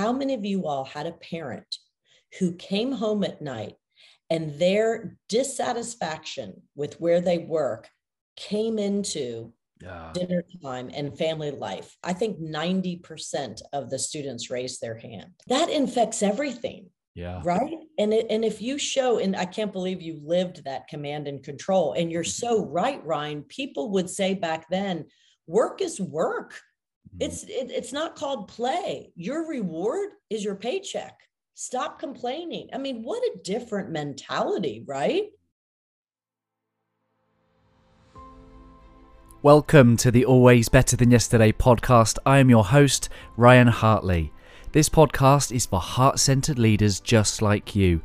[0.00, 1.76] how many of you all had a parent
[2.38, 3.74] who came home at night
[4.30, 7.86] and their dissatisfaction with where they work
[8.34, 9.52] came into
[9.82, 10.10] yeah.
[10.14, 11.98] dinner time and family life.
[12.02, 15.32] I think 90% of the students raised their hand.
[15.48, 16.88] That infects everything.
[17.14, 17.42] Yeah.
[17.44, 17.76] Right.
[17.98, 21.42] And it, and if you show, and I can't believe you lived that command and
[21.42, 22.46] control, and you're mm-hmm.
[22.46, 23.42] so right, Ryan.
[23.42, 25.06] People would say back then,
[25.46, 26.58] work is work.
[27.14, 27.22] Mm-hmm.
[27.22, 29.12] It's it, it's not called play.
[29.16, 31.18] Your reward is your paycheck.
[31.54, 32.68] Stop complaining.
[32.72, 35.24] I mean, what a different mentality, right?
[39.42, 42.18] Welcome to the Always Better Than Yesterday podcast.
[42.24, 44.32] I am your host, Ryan Hartley.
[44.72, 48.02] This podcast is for heart centered leaders just like you.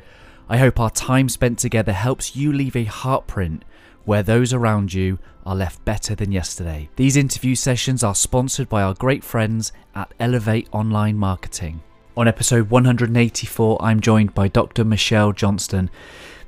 [0.49, 3.61] I hope our time spent together helps you leave a heartprint
[4.05, 6.90] where those around you are left better than yesterday.
[6.95, 11.81] These interview sessions are sponsored by our great friends at Elevate Online Marketing.
[12.17, 14.84] On episode 184, I'm joined by Dr.
[14.84, 15.89] Michelle Johnston.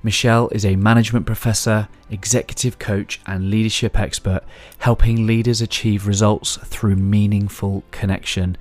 [0.02, 4.42] Michelle is a management professor, executive coach, and leadership expert,
[4.80, 8.58] helping leaders achieve results through meaningful connection.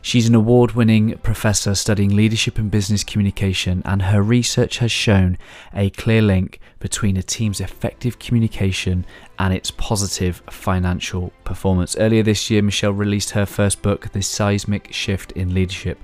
[0.00, 5.38] She's an award winning professor studying leadership and business communication, and her research has shown
[5.72, 9.06] a clear link between a team's effective communication
[9.38, 11.96] and its positive financial performance.
[11.96, 15.98] Earlier this year, Michelle released her first book, The Seismic Shift in Leadership.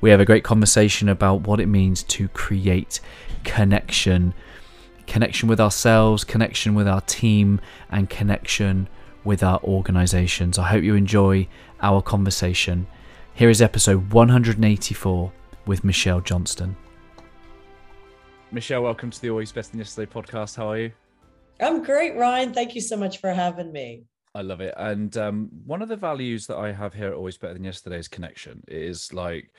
[0.00, 3.00] We have a great conversation about what it means to create
[3.44, 4.34] connection
[5.06, 8.88] connection with ourselves, connection with our team, and connection
[9.24, 10.56] with our organizations.
[10.56, 11.48] I hope you enjoy
[11.82, 12.86] our conversation.
[13.34, 15.32] Here is episode 184
[15.66, 16.76] with Michelle Johnston.
[18.52, 20.56] Michelle, welcome to the Always Best Than Yesterday podcast.
[20.56, 20.92] How are you?
[21.60, 22.52] I'm great, Ryan.
[22.52, 24.04] Thank you so much for having me.
[24.34, 24.74] I love it.
[24.76, 28.08] And um, one of the values that I have here Always Better Than Yesterday is
[28.08, 28.62] connection.
[28.68, 29.52] It is like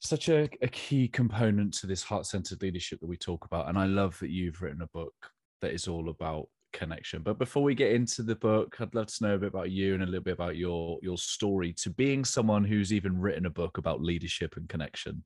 [0.00, 3.68] such a, a key component to this heart centered leadership that we talk about.
[3.68, 5.14] And I love that you've written a book
[5.62, 7.22] that is all about connection.
[7.22, 9.94] But before we get into the book, I'd love to know a bit about you
[9.94, 13.50] and a little bit about your your story to being someone who's even written a
[13.50, 15.24] book about leadership and connection.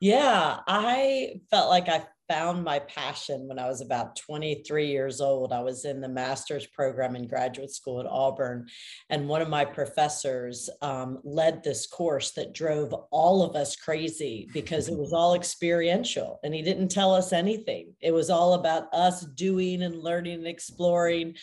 [0.00, 5.52] Yeah, I felt like I found my passion when I was about 23 years old.
[5.52, 8.66] I was in the master's program in graduate school at Auburn,
[9.10, 14.48] and one of my professors um, led this course that drove all of us crazy
[14.52, 17.92] because it was all experiential and he didn't tell us anything.
[18.00, 21.34] It was all about us doing and learning and exploring.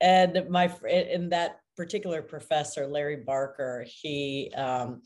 [0.00, 5.02] And my, in that particular professor, Larry Barker, he, um,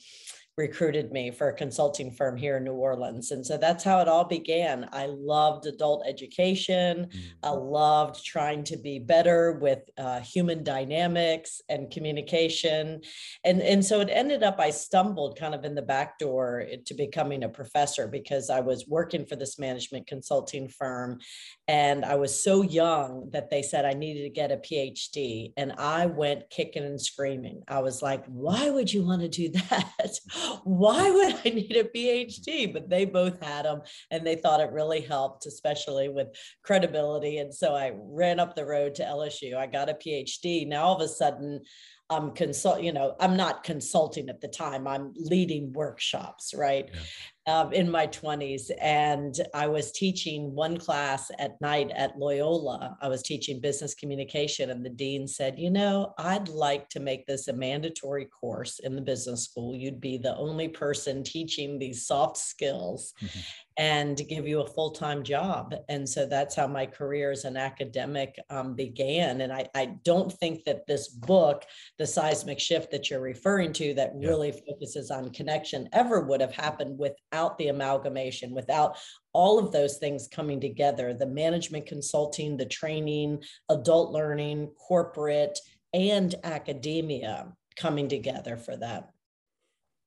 [0.57, 3.33] recruited me for a consulting firm here in New Orleans.
[3.33, 4.89] And so that's how it all began.
[4.93, 7.07] I loved adult education.
[7.07, 7.19] Mm-hmm.
[7.43, 13.01] I loved trying to be better with uh, human dynamics and communication.
[13.45, 16.95] And, and so it ended up, I stumbled kind of in the back door to
[16.95, 21.19] becoming a professor because I was working for this management consulting firm.
[21.67, 25.53] And I was so young that they said I needed to get a PhD.
[25.57, 27.63] And I went kicking and screaming.
[27.69, 30.19] I was like, why would you want to do that?
[30.65, 32.71] why would I need a PhD?
[32.71, 33.81] But they both had them
[34.11, 36.29] and they thought it really helped, especially with
[36.63, 37.39] credibility.
[37.39, 39.57] And so I ran up the road to LSU.
[39.57, 40.67] I got a PhD.
[40.69, 41.63] Now all of a sudden,
[42.11, 44.87] I'm consult, you know, I'm not consulting at the time.
[44.87, 46.91] I'm leading workshops, right?
[46.93, 47.01] Yeah
[47.47, 53.09] um, in my 20s and i was teaching one class at night at loyola i
[53.09, 57.49] was teaching business communication and the dean said you know i'd like to make this
[57.49, 62.37] a mandatory course in the business school you'd be the only person teaching these soft
[62.37, 63.41] skills mm-hmm
[63.77, 65.75] and give you a full time job.
[65.89, 69.41] And so that's how my career as an academic um, began.
[69.41, 71.65] And I, I don't think that this book,
[71.99, 74.29] The Seismic Shift that you're referring to, that yeah.
[74.29, 77.17] really focuses on connection, ever would have happened without
[77.59, 78.97] the amalgamation, without
[79.33, 85.59] all of those things coming together the management consulting, the training, adult learning, corporate,
[85.93, 89.11] and academia coming together for that.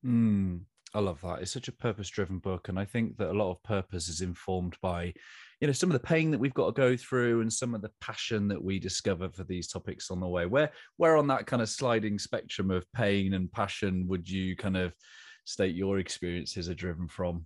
[0.06, 0.62] Mm.
[0.94, 1.42] I love that.
[1.42, 2.70] It's such a purpose driven book.
[2.70, 5.14] And I think that a lot of purpose is informed by,
[5.60, 7.82] you know, some of the pain that we've got to go through and some of
[7.82, 10.46] the passion that we discover for these topics on the way.
[10.46, 14.78] Where where on that kind of sliding spectrum of pain and passion would you kind
[14.78, 14.94] of
[15.48, 17.46] state your experiences are driven from?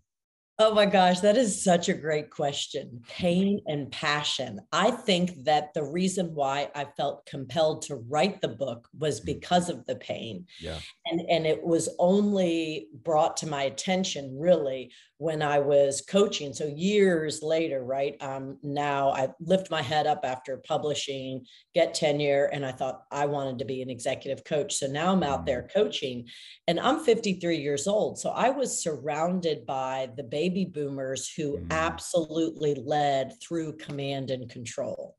[0.58, 3.02] Oh my gosh, that is such a great question.
[3.08, 4.60] Pain and passion.
[4.72, 9.26] I think that the reason why I felt compelled to write the book was mm.
[9.26, 10.46] because of the pain.
[10.60, 10.78] Yeah.
[11.08, 16.52] And and it was only brought to my attention really when I was coaching.
[16.52, 18.20] So years later, right?
[18.22, 21.46] Um, now I lift my head up after publishing,
[21.76, 24.74] get tenure, and I thought I wanted to be an executive coach.
[24.74, 26.28] So now I'm out there coaching,
[26.68, 28.18] and I'm 53 years old.
[28.18, 31.68] So I was surrounded by the baby boomers who mm.
[31.70, 35.18] absolutely led through command and control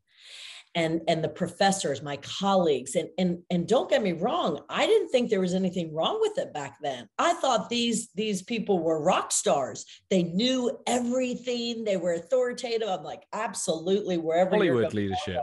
[0.75, 5.09] and and the professors my colleagues and and and don't get me wrong i didn't
[5.09, 7.09] think there was anything wrong with it back then.
[7.19, 9.85] I thought these these people were rock stars.
[10.11, 11.85] They knew everything.
[11.85, 12.89] They were authoritative.
[12.89, 15.43] I'm like absolutely wherever hollywood leadership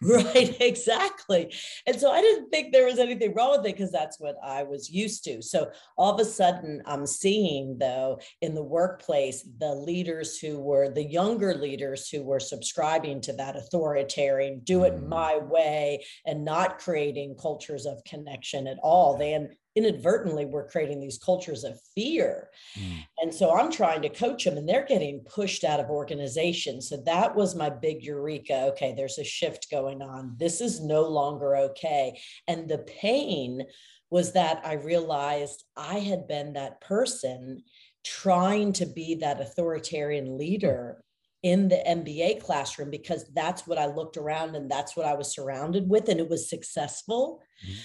[0.10, 1.54] Right, exactly.
[1.86, 4.62] And so I didn't think there was anything wrong with it because that's what I
[4.62, 5.42] was used to.
[5.42, 10.88] So all of a sudden, I'm seeing, though, in the workplace, the leaders who were
[10.88, 15.06] the younger leaders who were subscribing to that authoritarian, do it mm.
[15.06, 19.18] my way, and not creating cultures of connection at all.
[19.18, 19.34] They
[19.76, 22.50] inadvertently we're creating these cultures of fear.
[22.78, 23.04] Mm.
[23.18, 26.88] And so I'm trying to coach them and they're getting pushed out of organizations.
[26.88, 28.66] So that was my big eureka.
[28.72, 30.36] Okay, there's a shift going on.
[30.38, 32.20] This is no longer okay.
[32.48, 33.64] And the pain
[34.10, 37.62] was that I realized I had been that person
[38.04, 41.04] trying to be that authoritarian leader
[41.42, 45.32] in the MBA classroom because that's what I looked around and that's what I was
[45.32, 47.40] surrounded with and it was successful.
[47.64, 47.78] Mm-hmm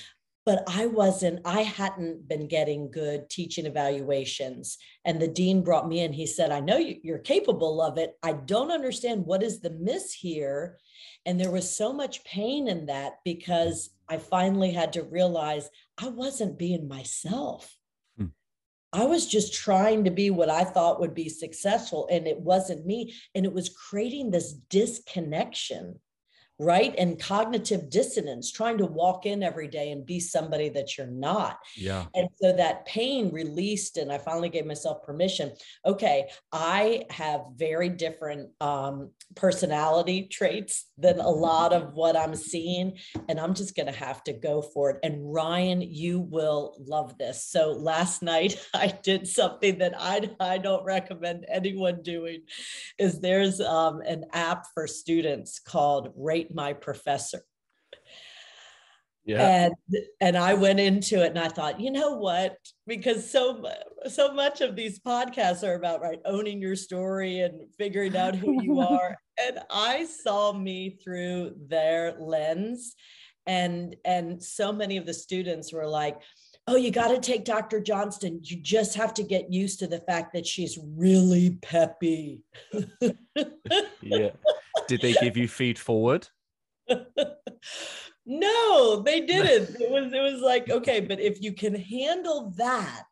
[0.46, 4.78] but I wasn't, I hadn't been getting good teaching evaluations.
[5.04, 6.14] And the dean brought me in.
[6.14, 8.16] He said, I know you're capable of it.
[8.22, 10.78] I don't understand what is the miss here.
[11.26, 16.10] And there was so much pain in that because I finally had to realize I
[16.10, 17.76] wasn't being myself.
[18.20, 18.28] Hmm.
[18.94, 22.86] I was just trying to be what I thought would be successful, and it wasn't
[22.86, 23.16] me.
[23.34, 26.00] And it was creating this disconnection
[26.57, 26.96] right?
[26.98, 31.60] And cognitive dissonance, trying to walk in every day and be somebody that you're not.
[31.75, 32.06] Yeah.
[32.16, 35.52] And so that pain released, and I finally gave myself permission.
[35.86, 42.98] Okay, I have very different um, personality traits than a lot of what I'm seeing,
[43.28, 45.00] and I'm just going to have to go for it.
[45.04, 47.44] And Ryan, you will love this.
[47.44, 52.44] So last night I did something that I, I don't recommend anyone doing.
[52.98, 57.42] Is there's um, an app for students called Rate rate my professor.
[59.26, 59.42] Yeah.
[59.66, 59.74] And
[60.22, 62.58] and I went into it and I thought, you know what?
[62.86, 63.66] Because so
[64.08, 68.62] so much of these podcasts are about right owning your story and figuring out who
[68.62, 69.18] you are.
[69.44, 72.96] and I saw me through their lens.
[73.48, 76.18] And and so many of the students were like,
[76.68, 77.80] oh, you got to take Dr.
[77.80, 78.40] Johnston.
[78.44, 82.44] You just have to get used to the fact that she's really peppy.
[84.02, 84.32] yeah.
[84.88, 86.28] Did they give you feed forward?
[88.26, 89.82] no, they didn't.
[89.82, 93.06] It was it was like, okay, but if you can handle that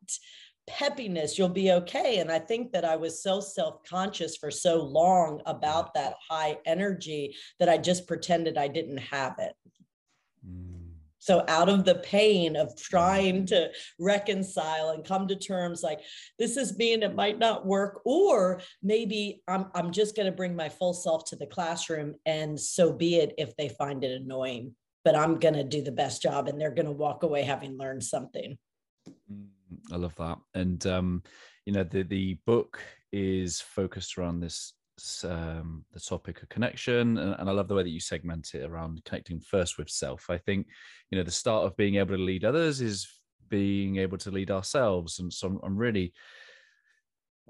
[0.69, 2.19] peppiness, you'll be okay.
[2.19, 7.35] And I think that I was so self-conscious for so long about that high energy
[7.59, 9.53] that I just pretended I didn't have it.
[11.23, 16.01] So, out of the pain of trying to reconcile and come to terms like
[16.37, 20.53] this is being, it might not work, or maybe I'm, I'm just going to bring
[20.53, 24.75] my full self to the classroom and so be it if they find it annoying.
[25.05, 27.77] But I'm going to do the best job and they're going to walk away having
[27.77, 28.57] learned something.
[29.31, 29.47] Mm,
[29.93, 30.39] I love that.
[30.55, 31.23] And, um,
[31.65, 32.81] you know, the, the book
[33.13, 34.73] is focused around this
[35.27, 38.63] um, the topic of connection and, and, i love the way that you segment it
[38.63, 40.29] around connecting first with self.
[40.29, 40.67] I think
[41.09, 43.07] you know the start of being able to lead others is
[43.49, 46.13] being able to lead ourselves and so I'm, I'm really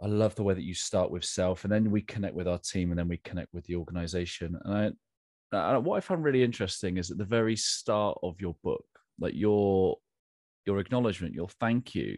[0.01, 2.57] i love the way that you start with self and then we connect with our
[2.57, 4.95] team and then we connect with the organization and
[5.53, 8.85] I, I what i found really interesting is at the very start of your book
[9.19, 9.97] like your
[10.65, 12.17] your acknowledgement your thank you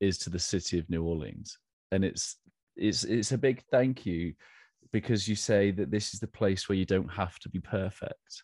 [0.00, 1.58] is to the city of new orleans
[1.90, 2.36] and it's
[2.76, 4.34] it's it's a big thank you
[4.92, 8.42] because you say that this is the place where you don't have to be perfect.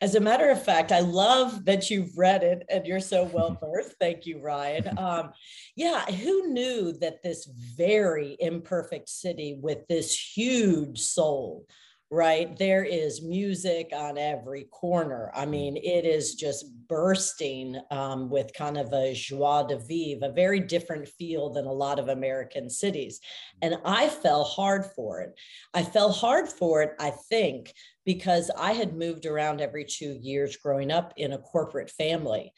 [0.00, 3.58] As a matter of fact, I love that you've read it and you're so well
[3.60, 3.94] versed.
[4.00, 4.98] Thank you, Ryan.
[4.98, 5.30] Um,
[5.76, 11.66] yeah, who knew that this very imperfect city with this huge soul
[12.10, 12.58] right?
[12.58, 15.30] There is music on every corner.
[15.32, 20.32] I mean, it is just bursting um, with kind of a joie de vivre, a
[20.32, 23.20] very different feel than a lot of American cities.
[23.62, 25.34] And I fell hard for it.
[25.72, 27.72] I fell hard for it, I think,
[28.04, 32.52] because I had moved around every two years growing up in a corporate family.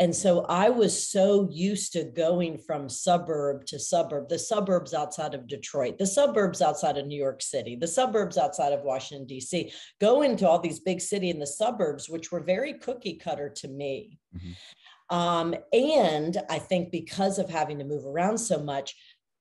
[0.00, 5.34] And so I was so used to going from suburb to suburb, the suburbs outside
[5.34, 9.72] of Detroit, the suburbs outside of New York City, the suburbs outside of Washington, D.C.,
[10.00, 13.68] going to all these big city in the suburbs, which were very cookie cutter to
[13.68, 14.18] me.
[14.36, 14.52] Mm-hmm.
[15.10, 18.94] Um, and I think because of having to move around so much,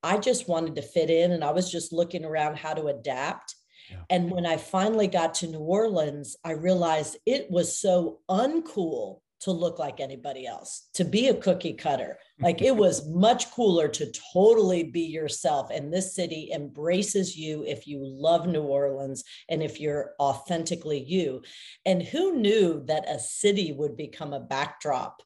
[0.04, 3.56] I just wanted to fit in and I was just looking around how to adapt.
[3.90, 3.98] Yeah.
[4.10, 9.52] And when I finally got to New Orleans, I realized it was so uncool to
[9.52, 12.18] look like anybody else, to be a cookie cutter.
[12.40, 15.70] Like it was much cooler to totally be yourself.
[15.72, 21.44] And this city embraces you if you love New Orleans and if you're authentically you.
[21.86, 25.22] And who knew that a city would become a backdrop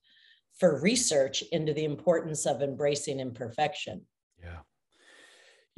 [0.60, 4.06] for research into the importance of embracing imperfection?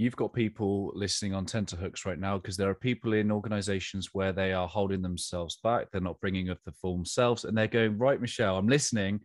[0.03, 4.33] You've got people listening on tenterhooks right now because there are people in organizations where
[4.33, 7.97] they are holding themselves back they're not bringing up the full themselves and they're going
[7.97, 9.21] right michelle i'm listening.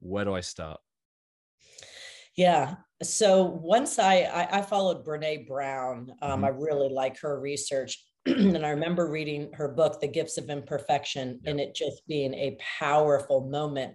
[0.00, 0.80] Where do i start?
[2.36, 2.74] Yeah.
[3.04, 6.44] So once i i, I followed brene brown um, mm-hmm.
[6.46, 11.38] i really like her research and i remember reading her book the gifts of imperfection
[11.46, 13.94] and it just being a powerful moment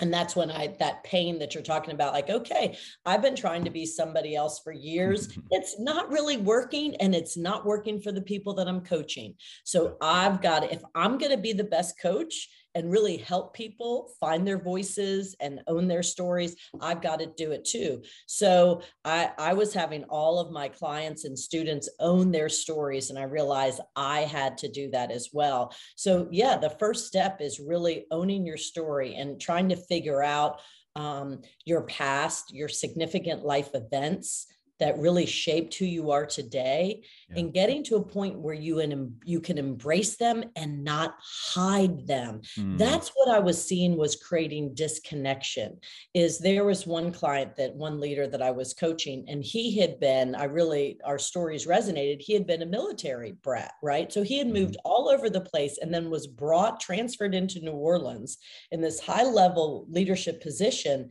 [0.00, 2.76] and that's when i that pain that you're talking about like okay
[3.06, 5.36] i've been trying to be somebody else for years.
[5.52, 9.34] It's not really working and it's not working for the people that i'm coaching.
[9.64, 14.10] So i've got if i'm going to be the best coach and really help people
[14.20, 18.02] find their voices and own their stories, I've got to do it too.
[18.26, 23.18] So I, I was having all of my clients and students own their stories, and
[23.18, 25.74] I realized I had to do that as well.
[25.96, 30.60] So, yeah, the first step is really owning your story and trying to figure out
[30.96, 34.46] um, your past, your significant life events
[34.80, 37.38] that really shaped who you are today yeah.
[37.38, 42.06] and getting to a point where you and you can embrace them and not hide
[42.06, 42.76] them mm.
[42.78, 45.78] that's what i was seeing was creating disconnection
[46.14, 50.00] is there was one client that one leader that i was coaching and he had
[50.00, 54.38] been i really our stories resonated he had been a military brat right so he
[54.38, 54.80] had moved mm.
[54.84, 58.38] all over the place and then was brought transferred into new orleans
[58.72, 61.08] in this high level leadership position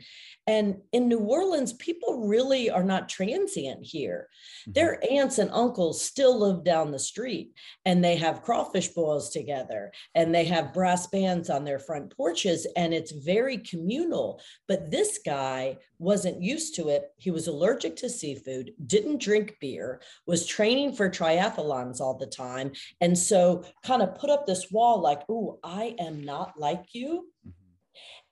[0.50, 4.30] and in New Orleans, people really are not transient here.
[4.64, 4.72] Mm-hmm.
[4.72, 7.52] Their aunts and uncles still live down the street
[7.86, 12.66] and they have crawfish boils together and they have brass bands on their front porches
[12.76, 14.42] and it's very communal.
[14.68, 17.12] But this guy wasn't used to it.
[17.18, 22.72] He was allergic to seafood, didn't drink beer, was training for triathlons all the time.
[23.02, 27.28] And so kind of put up this wall like, oh, I am not like you.
[27.48, 27.59] Mm-hmm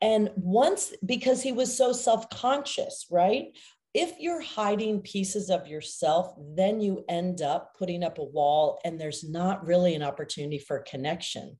[0.02, 3.48] and once, because he was so self conscious, right?
[3.94, 9.00] If you're hiding pieces of yourself, then you end up putting up a wall and
[9.00, 11.58] there's not really an opportunity for connection.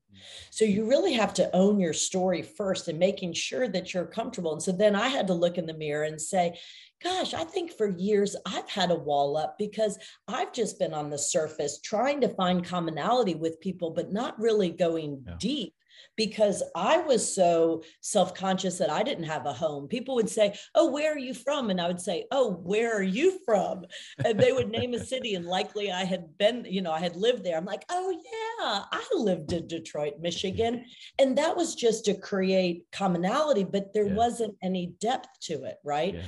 [0.50, 4.52] So you really have to own your story first and making sure that you're comfortable.
[4.52, 6.56] And so then I had to look in the mirror and say,
[7.02, 11.10] gosh, I think for years I've had a wall up because I've just been on
[11.10, 15.34] the surface trying to find commonality with people, but not really going yeah.
[15.40, 15.74] deep
[16.16, 19.88] because I was so self conscious that I didn't have a home.
[19.88, 21.70] People would say, Oh, where are you from?
[21.70, 23.84] And I would say, Oh, where are you from?
[24.24, 27.16] And they would name a city, and likely I had been, you know, I had
[27.16, 27.56] lived there.
[27.56, 30.84] I'm like, Oh, yeah, I lived in Detroit, Michigan.
[31.18, 34.14] And that was just to create commonality, but there yeah.
[34.14, 36.14] wasn't any depth to it, right?
[36.14, 36.22] Yeah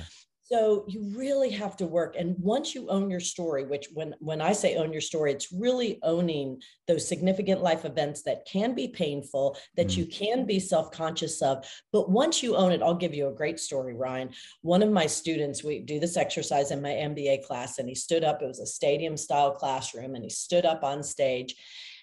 [0.51, 4.41] so you really have to work and once you own your story which when when
[4.41, 8.87] i say own your story it's really owning those significant life events that can be
[8.87, 9.97] painful that mm.
[9.97, 13.59] you can be self-conscious of but once you own it i'll give you a great
[13.59, 14.29] story ryan
[14.61, 18.23] one of my students we do this exercise in my mba class and he stood
[18.23, 21.55] up it was a stadium style classroom and he stood up on stage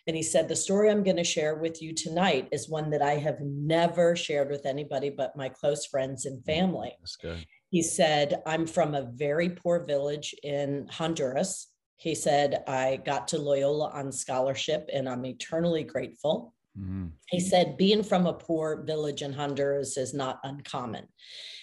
[0.07, 3.03] and he said, The story I'm going to share with you tonight is one that
[3.03, 6.97] I have never shared with anybody but my close friends and mm, family.
[6.99, 7.45] That's good.
[7.71, 11.69] He said, I'm from a very poor village in Honduras.
[11.97, 16.55] He said, I got to Loyola on scholarship and I'm eternally grateful.
[16.79, 17.07] Mm-hmm.
[17.29, 21.09] He said, being from a poor village in Honduras is not uncommon.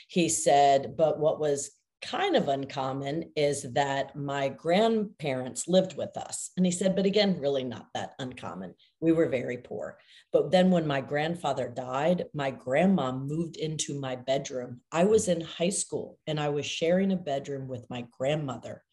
[0.07, 1.71] He said, but what was
[2.01, 6.51] kind of uncommon is that my grandparents lived with us.
[6.55, 8.75] And he said, but again, really not that uncommon.
[8.99, 9.97] We were very poor.
[10.31, 14.81] But then when my grandfather died, my grandma moved into my bedroom.
[14.91, 18.83] I was in high school and I was sharing a bedroom with my grandmother.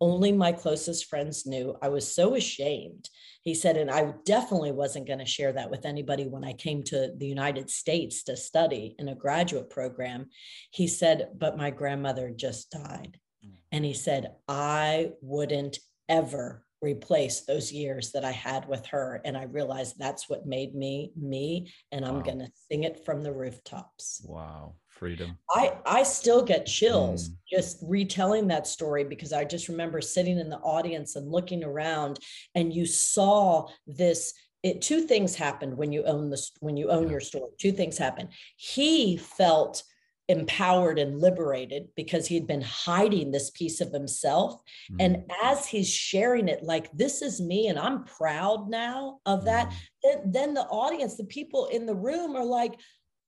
[0.00, 1.76] Only my closest friends knew.
[1.82, 3.08] I was so ashamed.
[3.42, 6.82] He said, and I definitely wasn't going to share that with anybody when I came
[6.84, 10.28] to the United States to study in a graduate program.
[10.70, 13.18] He said, but my grandmother just died.
[13.44, 13.52] Mm.
[13.72, 19.20] And he said, I wouldn't ever replace those years that I had with her.
[19.24, 21.72] And I realized that's what made me me.
[21.92, 22.22] And I'm wow.
[22.22, 24.22] going to sing it from the rooftops.
[24.24, 24.74] Wow.
[25.00, 25.38] Freedom.
[25.50, 27.34] I, I still get chills mm.
[27.50, 32.18] just retelling that story because I just remember sitting in the audience and looking around
[32.54, 37.04] and you saw this it two things happened when you own this when you own
[37.04, 37.12] yeah.
[37.12, 39.82] your story two things happened he felt
[40.28, 44.62] empowered and liberated because he had been hiding this piece of himself.
[44.92, 44.96] Mm.
[45.00, 49.70] And as he's sharing it, like, this is me, and I'm proud now of that,
[49.70, 49.74] mm.
[50.04, 52.78] then, then the audience, the people in the room are like,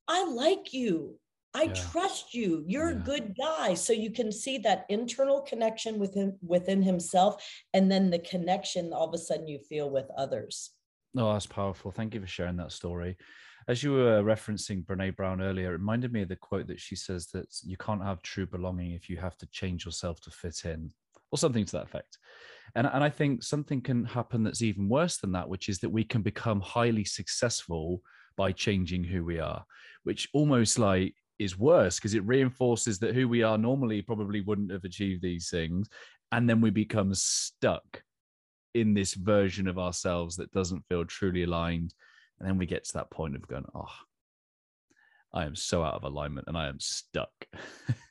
[0.07, 1.19] I like you.
[1.55, 1.75] I yeah.
[1.75, 2.65] trust you.
[2.67, 2.97] You're yeah.
[2.97, 3.75] a good guy.
[3.75, 7.45] So you can see that internal connection within within himself
[7.75, 10.71] and then the connection all of a sudden you feel with others.
[11.15, 11.91] No, oh, that's powerful.
[11.91, 13.19] Thank you for sharing that story.
[13.69, 16.97] As you were referencing Brene Brown earlier, it reminded me of the quote that she
[16.97, 20.65] says that you can't have true belonging if you have to change yourself to fit
[20.65, 20.91] in,
[21.31, 22.19] or something to that effect.
[22.75, 25.91] And, and I think something can happen that's even worse than that, which is that
[25.91, 28.03] we can become highly successful
[28.37, 29.65] by changing who we are,
[30.05, 34.73] which almost like is worse because it reinforces that who we are normally probably wouldn't
[34.73, 35.89] have achieved these things.
[36.31, 38.03] And then we become stuck
[38.75, 41.95] in this version of ourselves that doesn't feel truly aligned
[42.43, 43.87] and then we get to that point of going, oh,
[45.33, 47.31] I am so out of alignment and I am stuck.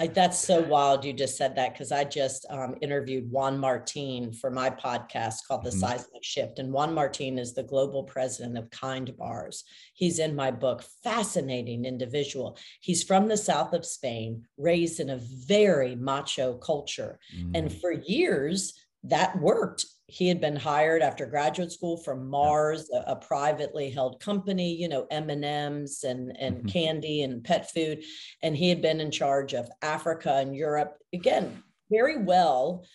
[0.00, 4.32] I, that's so wild you just said that because I just um, interviewed Juan Martin
[4.32, 5.80] for my podcast called The mm-hmm.
[5.80, 6.58] Seismic Shift.
[6.58, 9.64] And Juan Martin is the global president of Kind Bars.
[9.94, 12.56] He's in my book, fascinating individual.
[12.80, 17.18] He's from the south of Spain, raised in a very macho culture.
[17.36, 17.50] Mm.
[17.56, 18.74] And for years,
[19.04, 24.20] that worked he had been hired after graduate school from Mars, a, a privately held
[24.20, 26.68] company, you know, M&Ms and, and mm-hmm.
[26.68, 28.02] candy and pet food.
[28.42, 32.86] And he had been in charge of Africa and Europe, again, very well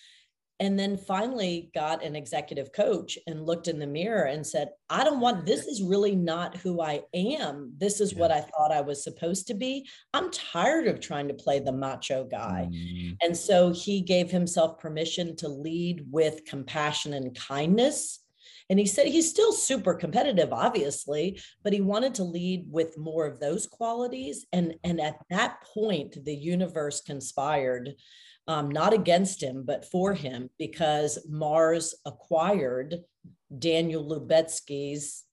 [0.59, 5.03] and then finally got an executive coach and looked in the mirror and said i
[5.03, 7.73] don't want this is really not who i am.
[7.77, 8.19] This is yeah.
[8.19, 9.87] what i thought i was supposed to be.
[10.13, 12.69] I'm tired of trying to play the macho guy.
[12.71, 13.17] Mm.
[13.21, 18.19] and so he gave himself permission to lead with compassion and kindness.
[18.69, 23.25] And he said he's still super competitive obviously but he wanted to lead with more
[23.25, 24.45] of those qualities.
[24.53, 27.95] And and at that point the universe conspired
[28.47, 33.03] um, not against him, but for him, because Mars acquired
[33.57, 35.23] Daniel Lubetzky's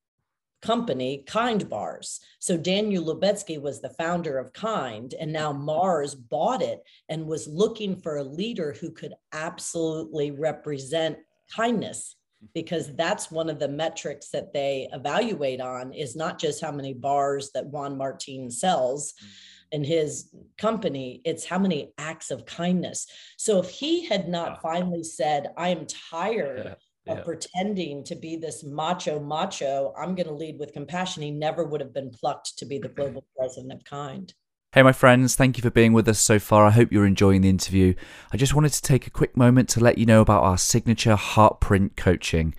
[0.62, 2.20] company, Kind Bars.
[2.38, 7.48] So Daniel Lubetzky was the founder of Kind, and now Mars bought it and was
[7.48, 11.18] looking for a leader who could absolutely represent
[11.54, 12.16] kindness
[12.54, 16.94] because that's one of the metrics that they evaluate on is not just how many
[16.94, 23.06] bars that Juan Martin sells, mm-hmm in his company it's how many acts of kindness
[23.36, 27.14] so if he had not finally said i am tired yeah.
[27.14, 31.22] Of pretending to be this macho macho, I'm going to lead with compassion.
[31.22, 34.32] He never would have been plucked to be the global president of kind.
[34.72, 36.64] Hey, my friends, thank you for being with us so far.
[36.64, 37.94] I hope you're enjoying the interview.
[38.32, 41.16] I just wanted to take a quick moment to let you know about our signature
[41.16, 42.54] Heartprint coaching.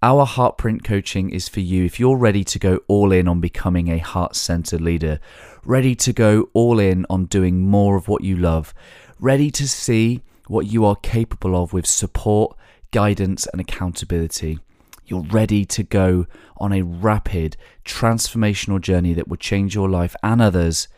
[0.00, 3.88] Our Heartprint coaching is for you if you're ready to go all in on becoming
[3.88, 5.18] a heart centered leader
[5.64, 8.72] ready to go all in on doing more of what you love,
[9.18, 12.56] ready to see what you are capable of with support,
[12.90, 14.58] guidance, and accountability.
[15.06, 20.40] You're ready to go on a rapid, transformational journey that will change your life and
[20.40, 20.88] others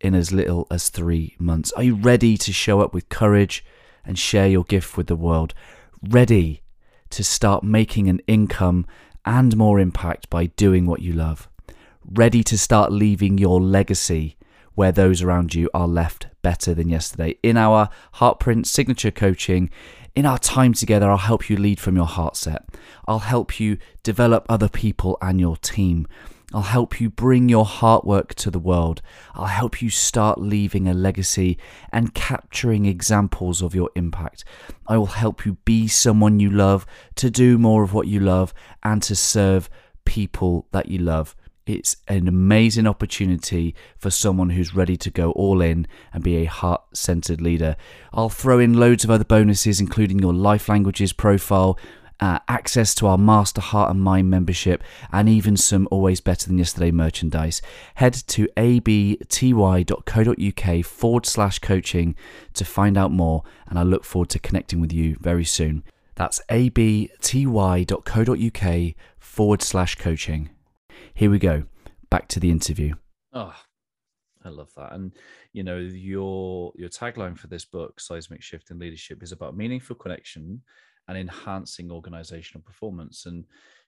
[0.00, 1.72] in as little as three months.
[1.72, 3.64] Are you ready to show up with courage
[4.04, 5.54] and share your gift with the world?
[6.02, 6.62] Ready
[7.10, 8.86] to start making an income
[9.24, 11.48] and more impact by doing what you love?
[12.10, 14.36] Ready to start leaving your legacy
[14.74, 17.36] where those around you are left better than yesterday.
[17.42, 19.70] In our Heartprint signature coaching,
[20.14, 22.64] in our time together, I'll help you lead from your heart set.
[23.06, 26.06] I'll help you develop other people and your team.
[26.54, 29.00] I'll help you bring your heart work to the world.
[29.34, 31.56] I'll help you start leaving a legacy
[31.90, 34.44] and capturing examples of your impact.
[34.86, 36.84] I will help you be someone you love,
[37.16, 39.70] to do more of what you love, and to serve
[40.04, 41.34] people that you love.
[41.66, 46.44] It's an amazing opportunity for someone who's ready to go all in and be a
[46.46, 47.76] heart centered leader.
[48.12, 51.78] I'll throw in loads of other bonuses, including your life languages profile,
[52.18, 56.58] uh, access to our Master Heart and Mind membership, and even some Always Better Than
[56.58, 57.62] Yesterday merchandise.
[57.96, 59.24] Head to abty.co.uk
[60.84, 62.14] forward slash coaching
[62.54, 65.84] to find out more, and I look forward to connecting with you very soon.
[66.14, 67.14] That's abty.co.uk
[69.18, 70.50] forward slash coaching.
[71.14, 71.64] Here we go.
[72.10, 72.94] Back to the interview.
[73.32, 73.54] Oh,
[74.44, 74.92] I love that.
[74.92, 75.12] And
[75.52, 79.96] you know, your your tagline for this book, Seismic Shift in Leadership, is about meaningful
[79.96, 80.62] connection
[81.08, 83.26] and enhancing organizational performance.
[83.26, 83.44] And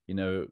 [0.06, 0.46] you know,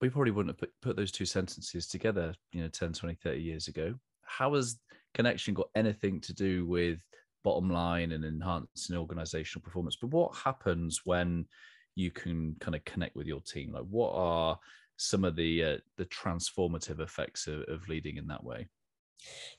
[0.00, 3.40] we probably wouldn't have put, put those two sentences together, you know, 10, 20, 30
[3.40, 3.94] years ago.
[4.24, 4.78] How has
[5.14, 6.98] connection got anything to do with
[7.44, 9.96] bottom line and enhancing organizational performance?
[9.96, 11.46] But what happens when
[11.94, 13.72] you can kind of connect with your team?
[13.72, 14.58] Like, what are
[14.96, 18.68] some of the uh, the transformative effects of, of leading in that way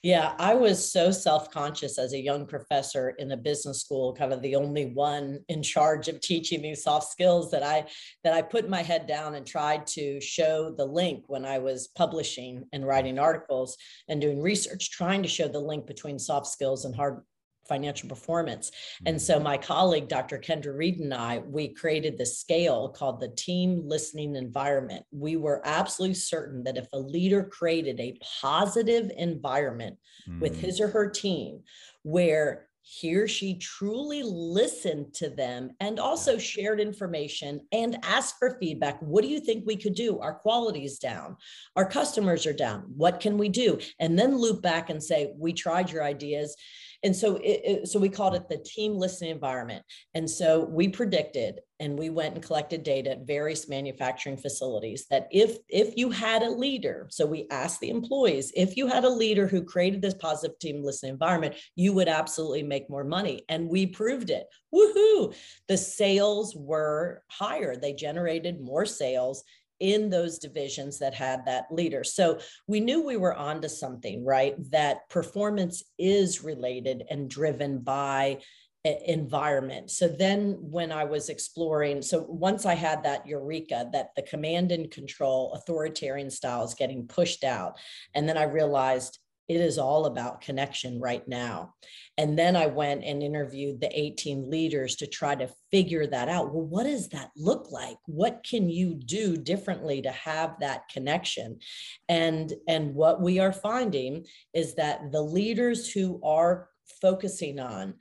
[0.01, 4.33] yeah, I was so self conscious as a young professor in a business school, kind
[4.33, 7.85] of the only one in charge of teaching these soft skills that I
[8.23, 11.87] that I put my head down and tried to show the link when I was
[11.95, 13.77] publishing and writing articles
[14.09, 17.21] and doing research, trying to show the link between soft skills and hard
[17.67, 18.71] financial performance.
[19.05, 19.43] And so mm-hmm.
[19.43, 20.37] my colleague, Dr.
[20.37, 25.05] Kendra Reed and I, we created this scale called the team listening environment.
[25.11, 29.97] We were absolutely certain that if a leader created a positive environment
[30.29, 30.39] mm.
[30.39, 31.61] with his or her team
[32.03, 38.57] where he or she truly listened to them and also shared information and asked for
[38.59, 39.01] feedback.
[39.01, 40.19] What do you think we could do?
[40.19, 41.37] Our quality is down.
[41.77, 42.83] Our customers are down.
[42.95, 43.79] What can we do?
[43.99, 46.57] And then loop back and say, We tried your ideas
[47.03, 49.83] and so it, it, so we called it the team listening environment.
[50.13, 55.27] And so we predicted and we went and collected data at various manufacturing facilities that
[55.31, 59.09] if if you had a leader so we asked the employees if you had a
[59.09, 63.43] leader who created this positive team listening environment you would absolutely make more money.
[63.49, 64.47] And we proved it.
[64.73, 65.35] Woohoo!
[65.67, 67.75] The sales were higher.
[67.75, 69.43] They generated more sales
[69.83, 72.05] in those divisions that had that leader.
[72.05, 74.55] So we knew we were onto something, right?
[74.71, 78.39] That performance is related and driven by
[78.85, 79.91] environment.
[79.91, 84.71] So then when I was exploring, so once I had that eureka that the command
[84.71, 87.77] and control authoritarian style is getting pushed out,
[88.13, 91.73] and then I realized it is all about connection right now.
[92.17, 96.53] And then I went and interviewed the 18 leaders to try to figure that out.
[96.53, 97.97] Well, what does that look like?
[98.05, 101.59] What can you do differently to have that connection?
[102.07, 106.69] And, and what we are finding is that the leaders who are
[107.01, 107.95] focusing on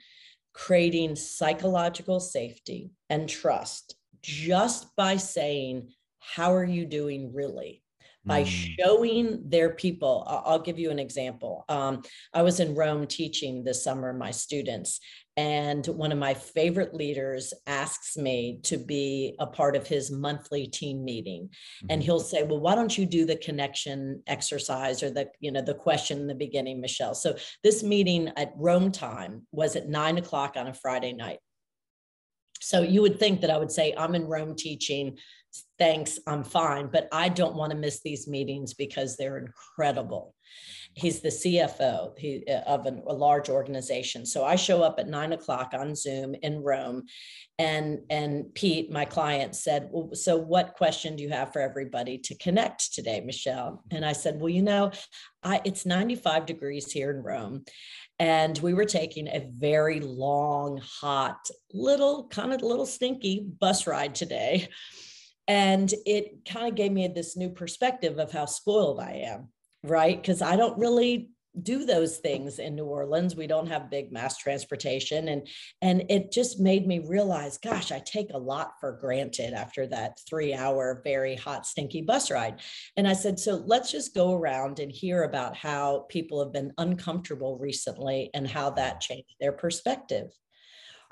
[0.53, 5.89] creating psychological safety and trust just by saying,
[6.21, 7.82] How are you doing really?
[8.25, 8.77] By mm.
[8.79, 10.25] showing their people.
[10.29, 11.65] I'll give you an example.
[11.69, 15.01] Um, I was in Rome teaching this summer, my students,
[15.37, 20.67] and one of my favorite leaders asks me to be a part of his monthly
[20.67, 21.45] team meeting.
[21.45, 21.87] Mm-hmm.
[21.91, 25.63] And he'll say, Well, why don't you do the connection exercise or the, you know,
[25.63, 27.15] the question in the beginning, Michelle?
[27.15, 31.39] So this meeting at Rome time was at nine o'clock on a Friday night.
[32.61, 35.19] So you would think that I would say, I'm in Rome teaching
[35.79, 36.89] thanks, I'm fine.
[36.93, 40.35] But I don't want to miss these meetings because they're incredible.
[40.95, 44.27] He's the CFO he, uh, of an, a large organization.
[44.27, 47.05] So I show up at nine o'clock on Zoom in Rome.
[47.59, 52.19] And, and Pete, my client, said, well, So, what question do you have for everybody
[52.19, 53.83] to connect today, Michelle?
[53.91, 54.93] And I said, Well, you know,
[55.43, 57.65] I, it's 95 degrees here in Rome.
[58.19, 64.15] And we were taking a very long, hot, little, kind of little stinky bus ride
[64.15, 64.69] today
[65.49, 69.49] and it kind of gave me this new perspective of how spoiled I am,
[69.83, 70.21] right?
[70.21, 73.37] Because I don't really do those things in New Orleans.
[73.37, 75.47] We don't have big mass transportation and
[75.83, 80.19] and it just made me realize gosh, I take a lot for granted after that
[80.33, 82.61] 3-hour very hot stinky bus ride.
[82.97, 86.73] And I said, so let's just go around and hear about how people have been
[86.79, 90.33] uncomfortable recently and how that changed their perspective.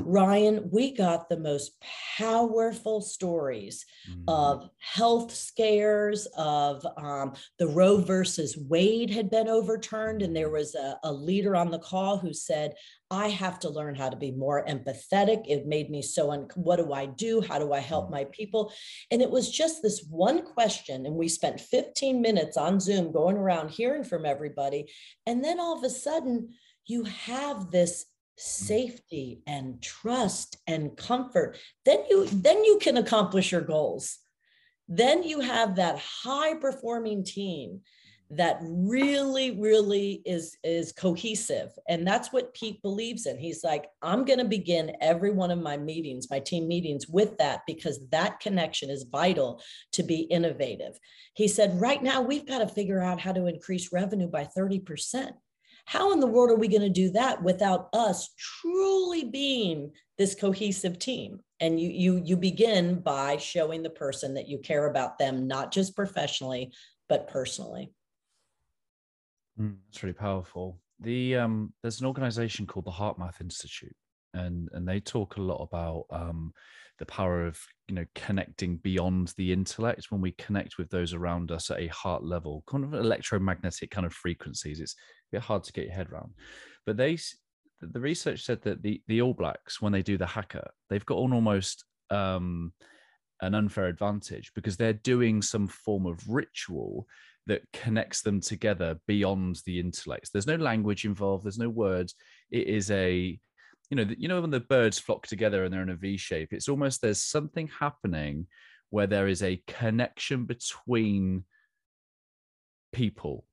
[0.04, 1.72] Ryan, we got the most
[2.18, 4.24] powerful stories mm-hmm.
[4.28, 10.22] of health scares, of um, the Roe versus Wade had been overturned.
[10.22, 12.74] And there was a, a leader on the call who said,
[13.10, 15.44] I have to learn how to be more empathetic.
[15.48, 17.40] It made me so, un- what do I do?
[17.40, 18.14] How do I help mm-hmm.
[18.14, 18.72] my people?
[19.10, 21.06] And it was just this one question.
[21.06, 24.90] And we spent 15 minutes on Zoom going around hearing from everybody.
[25.26, 26.50] And then all of a sudden,
[26.86, 28.09] you have this Mm.
[28.40, 28.64] Mm-hmm.
[28.64, 31.59] safety and trust and comfort.
[31.85, 34.16] Then you then you can accomplish your goals.
[34.88, 37.83] Then you have that high performing team
[38.31, 41.68] that really really is is cohesive.
[41.87, 43.37] And that's what pete believes in.
[43.37, 47.37] He's like i'm going to begin every one of my meetings my team meetings with
[47.38, 49.61] that because that connection is vital
[49.92, 50.98] to be innovative.
[51.35, 55.33] He said right now we've got to figure out how to increase revenue by 30%
[55.84, 60.34] how in the world are we going to do that without us truly being this
[60.34, 61.40] cohesive team?
[61.60, 65.72] And you you you begin by showing the person that you care about them, not
[65.72, 66.72] just professionally,
[67.08, 67.92] but personally.
[69.58, 70.80] Mm, that's really powerful.
[71.00, 73.96] The um, there's an organization called the HeartMath Institute,
[74.32, 76.52] and and they talk a lot about um,
[77.00, 77.58] the power of
[77.88, 81.88] you know connecting beyond the intellect when we connect with those around us at a
[81.88, 85.94] heart level kind of electromagnetic kind of frequencies it's a bit hard to get your
[85.94, 86.32] head around
[86.86, 87.18] but they
[87.80, 91.18] the research said that the the all blacks when they do the haka they've got
[91.18, 92.72] an almost um
[93.42, 97.06] an unfair advantage because they're doing some form of ritual
[97.46, 100.30] that connects them together beyond the intellect.
[100.32, 101.44] There's no language involved.
[101.44, 102.14] There's no words.
[102.50, 103.40] It is a,
[103.90, 106.53] you know, you know when the birds flock together and they're in a V shape.
[106.53, 108.46] It's almost there's something happening
[108.90, 111.44] where there is a connection between
[112.92, 113.44] people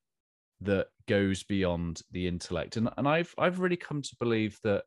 [0.62, 2.78] that goes beyond the intellect.
[2.78, 4.84] And and I've I've really come to believe that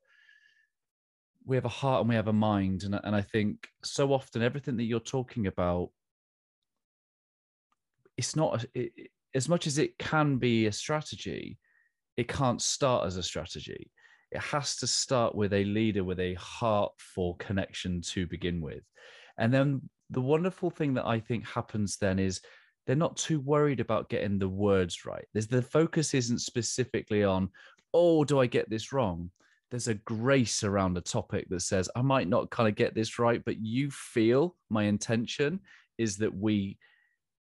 [1.45, 2.85] we have a heart and we have a mind.
[2.85, 5.91] And, and I think so often everything that you're talking about,
[8.17, 8.93] it's not it,
[9.35, 11.59] as much as it can be a strategy,
[12.17, 13.91] it can't start as a strategy.
[14.31, 18.83] It has to start with a leader with a heart for connection to begin with.
[19.38, 22.40] And then the wonderful thing that I think happens then is
[22.87, 25.25] they're not too worried about getting the words right.
[25.33, 27.51] There's the focus isn't specifically on,
[27.93, 29.31] oh, do I get this wrong?
[29.71, 33.19] There's a grace around a topic that says, I might not kind of get this
[33.19, 35.61] right, but you feel my intention
[35.99, 36.79] is that we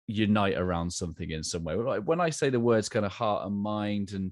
[0.07, 1.75] unite around something in some way.
[1.75, 4.31] When I say the words kind of heart and mind, and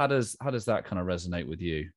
[0.00, 1.90] how does how does that kind of resonate with you?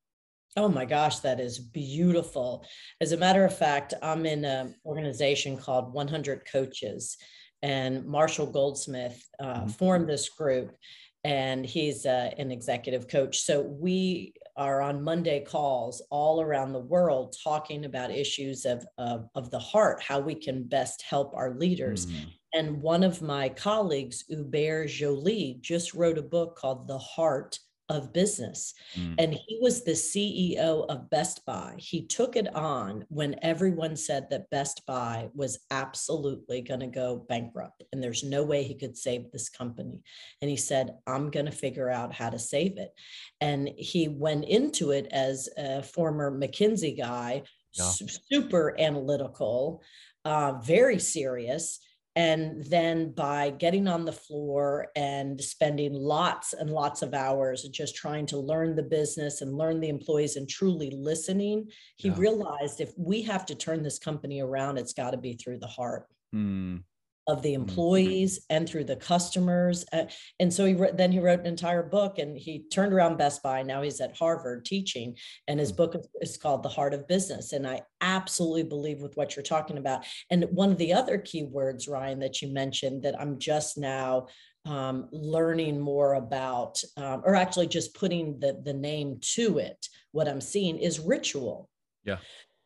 [0.57, 2.65] Oh my gosh, that is beautiful.
[2.99, 7.15] As a matter of fact, I'm in an organization called 100 Coaches,
[7.61, 9.67] and Marshall Goldsmith uh, mm-hmm.
[9.69, 10.75] formed this group,
[11.23, 13.39] and he's uh, an executive coach.
[13.39, 19.29] So we are on Monday calls all around the world talking about issues of, of,
[19.33, 22.05] of the heart, how we can best help our leaders.
[22.05, 22.25] Mm.
[22.55, 27.57] And one of my colleagues, Hubert Joly, just wrote a book called The Heart
[27.89, 28.73] of business.
[28.97, 29.15] Mm.
[29.19, 31.75] And he was the CEO of Best Buy.
[31.77, 37.25] He took it on when everyone said that Best Buy was absolutely going to go
[37.27, 40.01] bankrupt and there's no way he could save this company.
[40.41, 42.93] And he said, I'm going to figure out how to save it.
[43.41, 47.43] And he went into it as a former McKinsey guy,
[47.73, 47.89] yeah.
[47.89, 49.83] super analytical,
[50.25, 51.79] uh, very serious
[52.15, 57.95] and then by getting on the floor and spending lots and lots of hours just
[57.95, 62.15] trying to learn the business and learn the employees and truly listening, he yeah.
[62.17, 65.67] realized if we have to turn this company around, it's got to be through the
[65.67, 66.05] heart.
[66.35, 66.83] Mm
[67.27, 67.61] of the mm-hmm.
[67.61, 68.55] employees mm-hmm.
[68.55, 69.85] and through the customers.
[69.93, 70.05] Uh,
[70.39, 73.41] and so he re- then he wrote an entire book and he turned around Best
[73.43, 73.63] Buy.
[73.63, 75.15] Now he's at Harvard teaching,
[75.47, 75.77] and his mm.
[75.77, 77.53] book is called The Heart of Business.
[77.53, 80.05] And I absolutely believe with what you're talking about.
[80.29, 84.27] And one of the other key words, Ryan, that you mentioned that I'm just now
[84.65, 90.27] um, learning more about, um, or actually just putting the, the name to it, what
[90.27, 91.69] I'm seeing is ritual.
[92.05, 92.17] Yeah.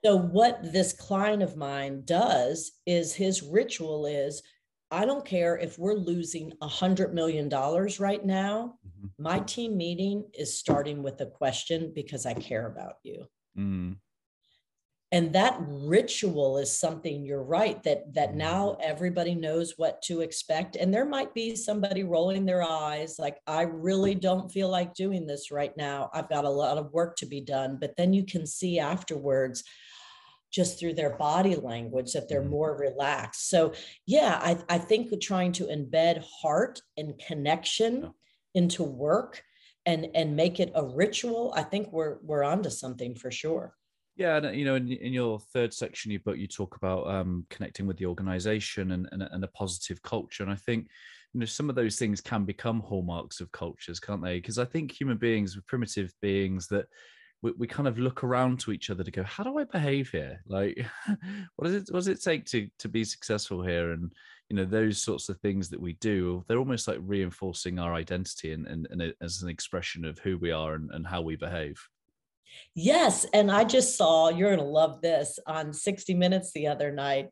[0.05, 4.41] So, what this client of mine does is his ritual is
[4.89, 7.49] I don't care if we're losing a $100 million
[7.99, 8.75] right now.
[8.87, 9.23] Mm-hmm.
[9.23, 13.25] My team meeting is starting with a question because I care about you.
[13.57, 13.97] Mm.
[15.13, 18.39] And that ritual is something you're right that that mm-hmm.
[18.39, 23.37] now everybody knows what to expect and there might be somebody rolling their eyes like
[23.47, 26.09] I really don't feel like doing this right now.
[26.13, 29.63] I've got a lot of work to be done, but then you can see afterwards
[30.51, 32.49] just through their body language that they're mm-hmm.
[32.49, 33.49] more relaxed.
[33.49, 33.73] So,
[34.05, 38.11] yeah, I, I think trying to embed heart and connection
[38.53, 39.41] into work
[39.85, 43.76] and and make it a ritual, I think we're we're onto something for sure.
[44.17, 47.07] Yeah, and you know, in, in your third section of your book, you talk about
[47.07, 50.87] um, connecting with the organization and, and, and a positive culture, and I think
[51.33, 54.39] you know some of those things can become hallmarks of cultures, can't they?
[54.39, 56.87] Because I think human beings are primitive beings that
[57.43, 60.09] we, we kind of look around to each other to go, how do I behave
[60.09, 60.41] here?
[60.47, 60.83] Like,
[61.55, 63.91] what does it what does it take to to be successful here?
[63.91, 64.11] And
[64.49, 68.53] you know, those sorts of things that we do, they're almost like reinforcing our identity
[68.53, 71.77] and, and, and as an expression of who we are and, and how we behave.
[72.75, 73.25] Yes.
[73.33, 77.29] And I just saw, you're going to love this on 60 Minutes the other night.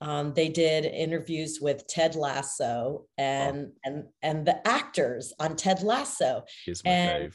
[0.00, 3.72] Um, they did interviews with Ted Lasso and oh.
[3.84, 6.44] and and the actors on Ted Lasso.
[6.84, 7.34] and fave.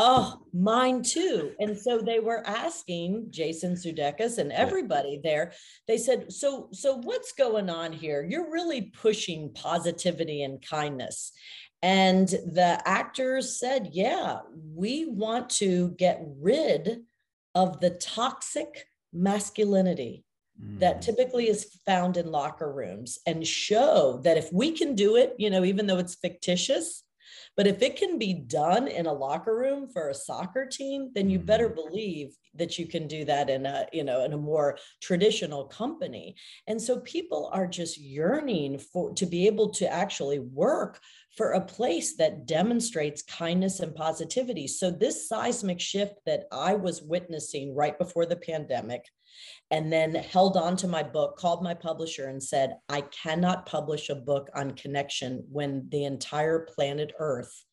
[0.00, 1.54] Oh, mine too.
[1.58, 5.52] And so they were asking Jason Sudeikis and everybody there.
[5.88, 8.24] They said, "So, so what's going on here?
[8.28, 11.32] You're really pushing positivity and kindness."
[11.82, 14.40] And the actors said, "Yeah,
[14.74, 17.04] we want to get rid
[17.54, 20.24] of the toxic masculinity."
[20.60, 21.00] that mm.
[21.00, 25.50] typically is found in locker rooms and show that if we can do it, you
[25.50, 27.04] know, even though it's fictitious,
[27.58, 31.28] but if it can be done in a locker room for a soccer team, then
[31.28, 31.88] you better mm-hmm.
[31.88, 36.36] believe that you can do that in a, you know, in a more traditional company.
[36.68, 41.00] And so people are just yearning for to be able to actually work
[41.36, 44.68] for a place that demonstrates kindness and positivity.
[44.68, 49.04] So, this seismic shift that I was witnessing right before the pandemic,
[49.70, 54.08] and then held on to my book, called my publisher, and said, I cannot publish
[54.08, 57.64] a book on connection when the entire planet Earth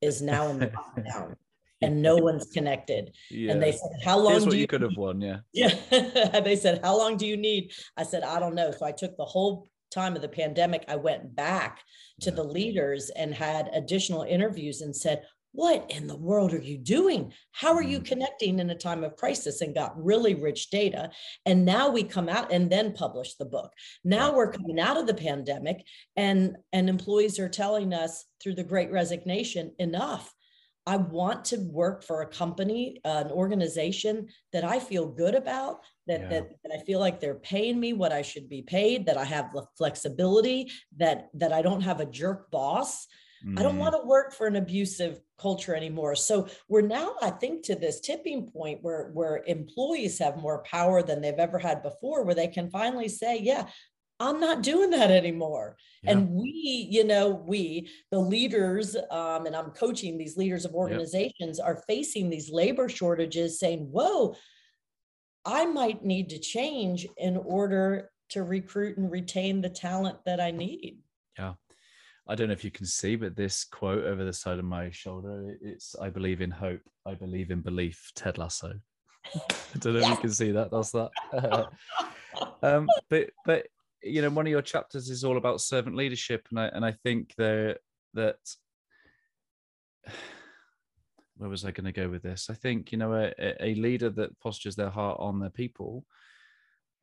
[0.00, 1.36] is now in lockdown
[1.82, 3.14] and no one's connected.
[3.30, 3.52] Yeah.
[3.52, 5.20] And they said, How long Here's do you, you could have won?
[5.20, 5.38] Yeah.
[5.52, 6.40] Yeah.
[6.40, 7.72] they said, How long do you need?
[7.96, 8.70] I said, I don't know.
[8.70, 11.80] So I took the whole time of the pandemic, I went back
[12.20, 15.22] to the leaders and had additional interviews and said,
[15.54, 17.32] what in the world are you doing?
[17.52, 18.04] How are you mm.
[18.04, 19.60] connecting in a time of crisis?
[19.60, 21.10] And got really rich data.
[21.46, 23.72] And now we come out and then publish the book.
[24.02, 25.84] Now we're coming out of the pandemic,
[26.16, 30.32] and, and employees are telling us through the great resignation enough.
[30.86, 35.80] I want to work for a company, uh, an organization that I feel good about,
[36.06, 36.28] that, yeah.
[36.28, 39.24] that, that I feel like they're paying me what I should be paid, that I
[39.24, 43.06] have the flexibility, that that I don't have a jerk boss.
[43.46, 43.58] Mm.
[43.58, 43.78] I don't mm.
[43.78, 46.14] want to work for an abusive culture anymore.
[46.14, 51.02] So we're now, I think, to this tipping point where where employees have more power
[51.02, 53.66] than they've ever had before, where they can finally say, "Yeah,
[54.20, 55.76] I'm not doing that anymore.
[56.02, 56.12] Yeah.
[56.12, 61.58] And we, you know, we, the leaders, um, and I'm coaching these leaders of organizations,
[61.58, 64.36] are facing these labor shortages saying, whoa,
[65.44, 70.52] I might need to change in order to recruit and retain the talent that I
[70.52, 70.98] need.
[71.38, 71.54] Yeah.
[72.26, 74.90] I don't know if you can see, but this quote over the side of my
[74.90, 78.72] shoulder, it's I believe in hope, I believe in belief, Ted Lasso.
[79.34, 80.12] I don't know yeah.
[80.12, 80.70] if you can see that.
[80.70, 81.10] That's that.
[82.62, 83.66] um, but but
[84.02, 86.92] you know, one of your chapters is all about servant leadership, and I and I
[86.92, 87.78] think that
[88.14, 88.36] that
[91.36, 92.48] where was I going to go with this?
[92.48, 96.06] I think you know a, a leader that postures their heart on their people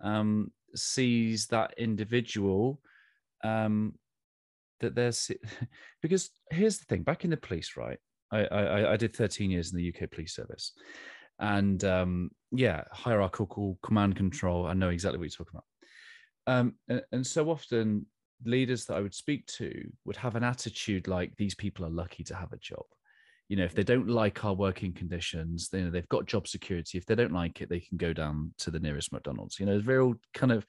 [0.02, 2.80] um, sees that individual
[3.44, 3.94] um,
[4.82, 5.32] that there's
[6.02, 7.04] because here's the thing.
[7.04, 7.98] Back in the police, right?
[8.32, 10.74] I, I, I did 13 years in the UK police service,
[11.40, 14.66] and um, yeah, hierarchical command control.
[14.66, 15.66] I know exactly what you're talking about.
[16.48, 18.06] Um, and, and so often,
[18.46, 19.72] leaders that I would speak to
[20.06, 22.84] would have an attitude like these people are lucky to have a job.
[23.50, 26.98] You know, if they don't like our working conditions, you know, they've got job security.
[26.98, 29.60] If they don't like it, they can go down to the nearest McDonald's.
[29.60, 30.66] You know, it's very kind of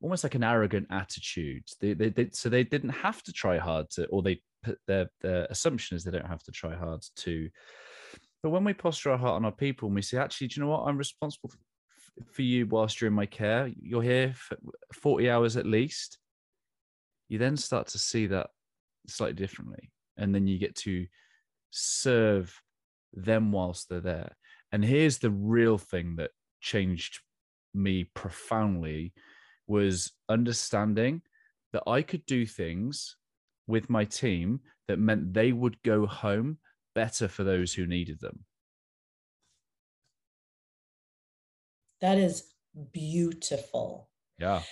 [0.00, 1.64] almost like an arrogant attitude.
[1.80, 5.10] They, they, they, so they didn't have to try hard to, or they put their,
[5.20, 7.48] their assumption is they don't have to try hard to.
[8.42, 10.64] But when we posture our heart on our people and we say, actually, do you
[10.64, 10.84] know what?
[10.86, 11.50] I'm responsible
[12.32, 13.70] for you whilst you're in my care.
[13.80, 14.56] You're here for
[14.92, 16.18] 40 hours at least.
[17.28, 18.50] You then start to see that
[19.08, 19.90] slightly differently.
[20.16, 21.06] And then you get to
[21.70, 22.60] serve
[23.12, 24.36] them whilst they're there.
[24.72, 26.30] And here's the real thing that
[26.60, 27.20] changed
[27.74, 29.12] me profoundly
[29.66, 31.22] was understanding
[31.72, 33.16] that I could do things
[33.66, 36.58] with my team that meant they would go home
[36.94, 38.44] better for those who needed them.
[42.00, 42.44] That is
[42.92, 44.08] beautiful.
[44.38, 44.62] Yeah.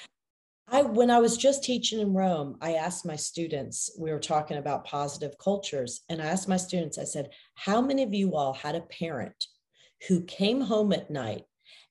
[0.69, 4.57] I when I was just teaching in Rome, I asked my students, we were talking
[4.57, 8.55] about positive cultures, and I asked my students, I said, how many of you all
[8.55, 9.47] had a parent
[10.09, 11.45] who came home at night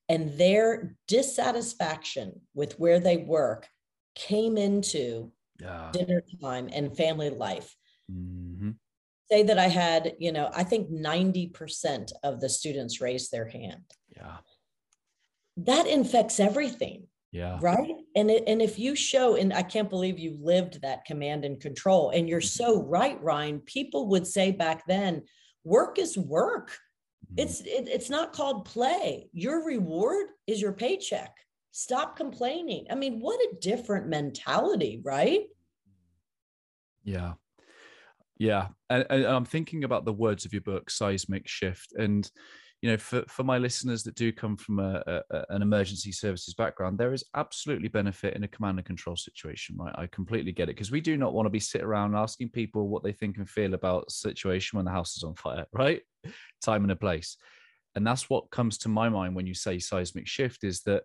[0.08, 3.68] and their dissatisfaction with where they work
[4.14, 5.90] came into yeah.
[5.92, 7.74] dinner time and family life?
[8.10, 8.70] Mm-hmm.
[9.30, 13.82] Say that I had, you know, I think 90% of the students raised their hand.
[14.14, 14.36] Yeah
[15.56, 20.18] that infects everything yeah right and it, and if you show and i can't believe
[20.18, 22.64] you lived that command and control and you're mm-hmm.
[22.64, 25.22] so right ryan people would say back then
[25.64, 26.76] work is work.
[27.24, 27.34] Mm-hmm.
[27.38, 29.28] it's it, it's not called play.
[29.32, 31.34] Your reward is your paycheck.
[31.72, 32.86] Stop complaining.
[32.90, 35.42] I mean what a different mentality right?
[37.02, 37.34] Yeah.
[38.38, 38.68] Yeah.
[38.90, 41.92] And, and i'm thinking about the words of your book seismic shift.
[41.96, 42.30] And
[42.84, 46.52] you know, for, for my listeners that do come from a, a, an emergency services
[46.52, 49.94] background, there is absolutely benefit in a command and control situation, right?
[49.96, 52.88] I completely get it because we do not want to be sit around asking people
[52.88, 56.02] what they think and feel about situation when the house is on fire, right?
[56.62, 57.38] Time and a place.
[57.94, 61.04] And that's what comes to my mind when you say seismic shift is that,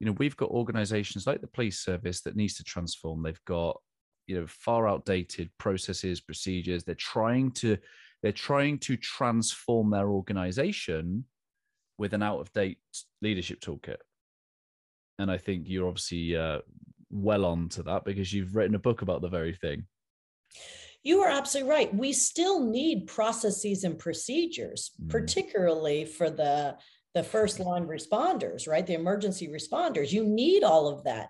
[0.00, 3.22] you know, we've got organizations like the police service that needs to transform.
[3.22, 3.80] They've got,
[4.26, 6.82] you know, far outdated processes, procedures.
[6.82, 7.78] They're trying to
[8.22, 11.24] they're trying to transform their organization
[11.98, 12.78] with an out of date
[13.22, 13.96] leadership toolkit.
[15.18, 16.58] And I think you're obviously uh,
[17.10, 19.84] well on to that because you've written a book about the very thing.
[21.02, 21.94] You are absolutely right.
[21.94, 25.08] We still need processes and procedures, mm.
[25.08, 26.76] particularly for the
[27.14, 28.86] the first line responders, right?
[28.86, 30.12] The emergency responders.
[30.12, 31.28] You need all of that.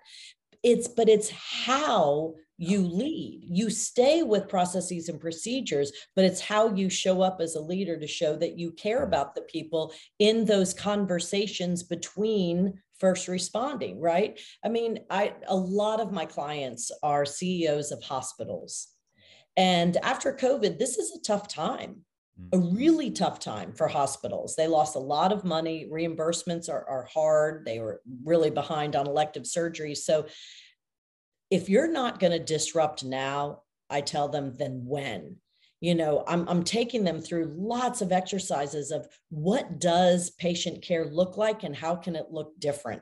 [0.63, 3.41] It's but it's how you lead.
[3.49, 7.99] You stay with processes and procedures, but it's how you show up as a leader
[7.99, 14.39] to show that you care about the people in those conversations between first responding, right?
[14.63, 18.89] I mean, I a lot of my clients are CEOs of hospitals.
[19.57, 22.05] And after COVID, this is a tough time
[22.53, 22.75] a mm-hmm.
[22.75, 24.55] really tough time for hospitals.
[24.55, 25.87] They lost a lot of money.
[25.91, 27.65] Reimbursements are, are hard.
[27.65, 29.97] They were really behind on elective surgeries.
[29.97, 30.25] So
[31.51, 35.35] if you're not going to disrupt now, I tell them, then when?
[35.81, 41.05] You know, I'm, I'm taking them through lots of exercises of what does patient care
[41.05, 43.01] look like and how can it look different?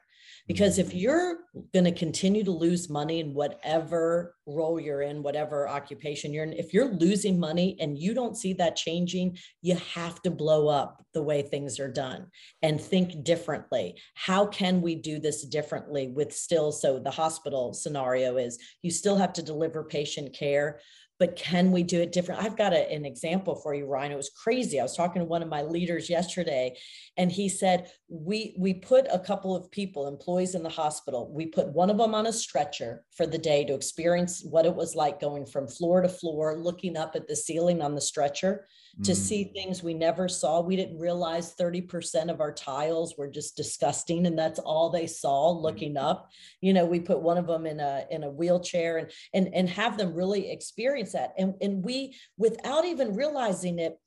[0.49, 1.37] Because if you're
[1.75, 6.53] going to continue to lose money in whatever role you're in, whatever occupation you're in,
[6.53, 11.05] if you're losing money and you don't see that changing, you have to blow up
[11.13, 12.25] the way things are done
[12.63, 13.95] and think differently.
[14.15, 16.71] How can we do this differently with still?
[16.71, 20.79] So the hospital scenario is you still have to deliver patient care,
[21.19, 22.41] but can we do it different?
[22.41, 24.13] I've got a, an example for you, Ryan.
[24.13, 24.79] It was crazy.
[24.79, 26.77] I was talking to one of my leaders yesterday,
[27.17, 31.45] and he said, we, we put a couple of people, employees in the hospital, we
[31.45, 34.95] put one of them on a stretcher for the day to experience what it was
[34.95, 38.65] like going from floor to floor, looking up at the ceiling on the stretcher
[39.03, 39.15] to mm.
[39.15, 40.61] see things we never saw.
[40.61, 45.53] We didn't realize 30% of our tiles were just disgusting and that's all they saw
[45.53, 45.61] mm.
[45.61, 46.03] looking mm.
[46.03, 46.29] up.
[46.61, 49.69] You know, we put one of them in a in a wheelchair and and and
[49.69, 51.33] have them really experience that.
[51.37, 53.97] And and we without even realizing it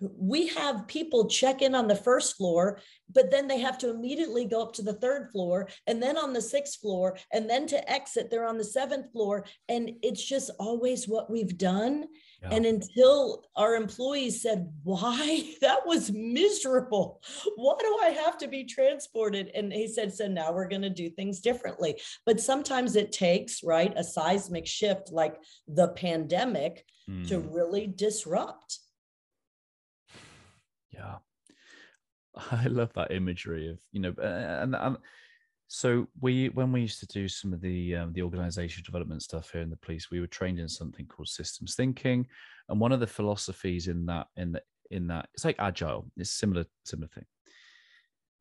[0.00, 2.80] we have people check in on the first floor,
[3.14, 6.32] but then they have to immediately go up to the third floor and then on
[6.32, 7.18] the sixth floor.
[7.32, 9.44] And then to exit, they're on the seventh floor.
[9.68, 12.06] And it's just always what we've done.
[12.42, 12.48] Yeah.
[12.52, 15.54] And until our employees said, Why?
[15.60, 17.20] That was miserable.
[17.56, 19.50] Why do I have to be transported?
[19.54, 22.00] And he said, So now we're going to do things differently.
[22.24, 25.36] But sometimes it takes, right, a seismic shift like
[25.68, 27.28] the pandemic mm.
[27.28, 28.78] to really disrupt.
[30.92, 31.16] Yeah.
[32.50, 34.96] I love that imagery of, you know, and, and
[35.72, 39.52] so we, when we used to do some of the um, the organization development stuff
[39.52, 42.26] here in the police, we were trained in something called systems thinking,
[42.68, 46.10] and one of the philosophies in that in the, in that it's like agile.
[46.16, 47.24] It's similar similar thing,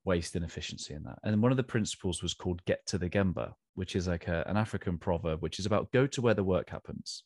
[0.06, 1.20] waste inefficiency in that.
[1.24, 4.44] And one of the principles was called "get to the gemba," which is like a,
[4.48, 7.26] an African proverb, which is about go to where the work happens.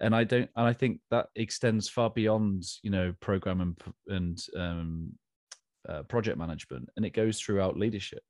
[0.00, 4.38] And I don't, and I think that extends far beyond you know program and and
[4.56, 5.12] um,
[5.88, 8.24] uh, project management, and it goes throughout leadership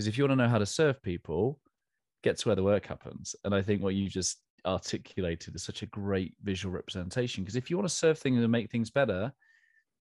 [0.00, 1.60] because if you want to know how to serve people,
[2.22, 3.36] get to where the work happens.
[3.44, 7.44] And I think what you just articulated is such a great visual representation.
[7.44, 9.30] Because if you want to serve things and make things better,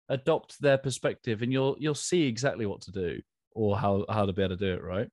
[0.10, 3.22] adopt their perspective and you'll you'll see exactly what to do
[3.52, 5.08] or how how to be able to do it, right?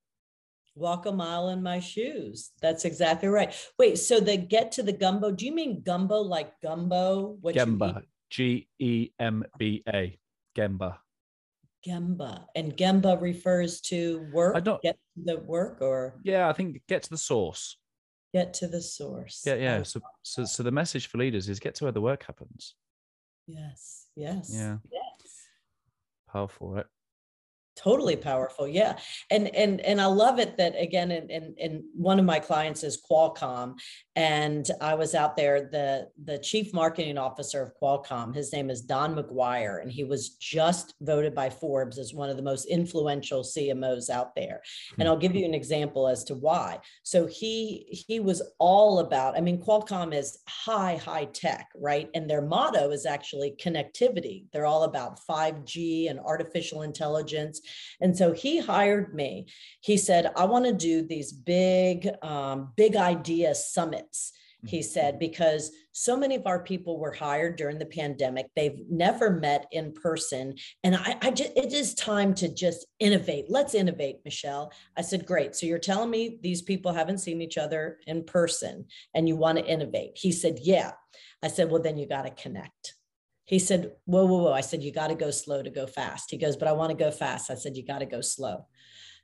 [0.74, 2.50] Walk a mile in my shoes.
[2.60, 3.54] That's exactly right.
[3.78, 7.36] Wait, so the get to the gumbo, do you mean gumbo like gumbo?
[7.40, 8.02] What Gemba.
[8.30, 10.18] G E M B A.
[10.58, 10.96] Gemba.
[11.86, 12.44] Gemba.
[12.54, 14.56] And Gemba refers to work.
[14.56, 17.76] I don't get to the work or yeah, I think get to the source.
[18.32, 19.42] Get to the source.
[19.44, 19.78] Yeah, yeah.
[19.80, 19.82] Oh.
[19.82, 22.74] So so so the message for leaders is get to where the work happens.
[23.46, 24.06] Yes.
[24.16, 24.50] Yes.
[24.52, 24.78] Yeah.
[24.90, 25.48] Yes.
[26.32, 26.86] Powerful, right?
[27.74, 28.98] totally powerful yeah
[29.30, 32.82] and and and i love it that again and and, and one of my clients
[32.82, 33.74] is qualcomm
[34.16, 38.82] and i was out there the the chief marketing officer of qualcomm his name is
[38.82, 43.42] don mcguire and he was just voted by forbes as one of the most influential
[43.42, 44.60] cmos out there
[44.98, 49.36] and i'll give you an example as to why so he he was all about
[49.36, 54.66] i mean qualcomm is high high tech right and their motto is actually connectivity they're
[54.66, 57.60] all about 5g and artificial intelligence
[58.00, 59.46] and so he hired me.
[59.80, 64.01] He said, I want to do these big, um, big idea summits.
[64.64, 64.84] He mm-hmm.
[64.84, 68.46] said, because so many of our people were hired during the pandemic.
[68.54, 70.54] They've never met in person.
[70.84, 73.46] And I, I just, it is time to just innovate.
[73.48, 74.72] Let's innovate, Michelle.
[74.96, 75.56] I said, great.
[75.56, 79.58] So you're telling me these people haven't seen each other in person and you want
[79.58, 80.12] to innovate?
[80.14, 80.92] He said, yeah.
[81.42, 82.94] I said, well, then you got to connect.
[83.44, 84.52] He said, Whoa, whoa, whoa.
[84.52, 86.30] I said, You got to go slow to go fast.
[86.30, 87.50] He goes, But I want to go fast.
[87.50, 88.66] I said, You got to go slow.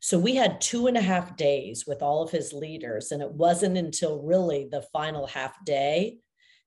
[0.01, 3.11] So we had two and a half days with all of his leaders.
[3.11, 6.19] And it wasn't until really the final half day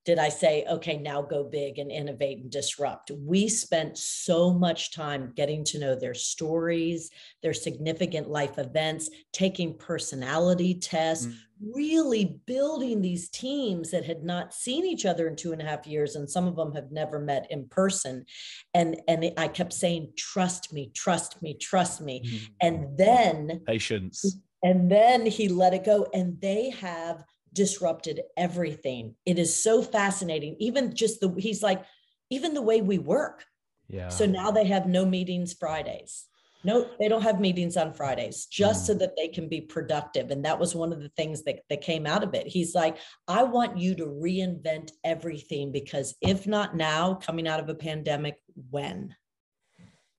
[0.04, 3.12] did I say, okay, now go big and innovate and disrupt.
[3.12, 7.12] We spent so much time getting to know their stories,
[7.44, 11.36] their significant life events, taking personality tests, mm.
[11.76, 15.86] really building these teams that had not seen each other in two and a half
[15.86, 16.16] years.
[16.16, 18.26] And some of them have never met in person.
[18.74, 22.24] And, and I kept saying, trust me, trust me, trust me.
[22.26, 22.50] Mm.
[22.62, 24.38] And then patience.
[24.64, 26.08] And then he let it go.
[26.14, 27.24] And they have
[27.54, 29.16] disrupted everything.
[29.26, 30.56] It is so fascinating.
[30.60, 31.84] Even just the, he's like,
[32.30, 33.46] even the way we work.
[33.88, 34.10] Yeah.
[34.10, 36.26] So now they have no meetings Fridays.
[36.64, 38.88] No, they don't have meetings on Fridays just mm.
[38.88, 40.30] so that they can be productive.
[40.30, 42.48] And that was one of the things that, that came out of it.
[42.48, 42.98] He's like,
[43.28, 48.36] I want you to reinvent everything because if not now, coming out of a pandemic,
[48.70, 49.16] when?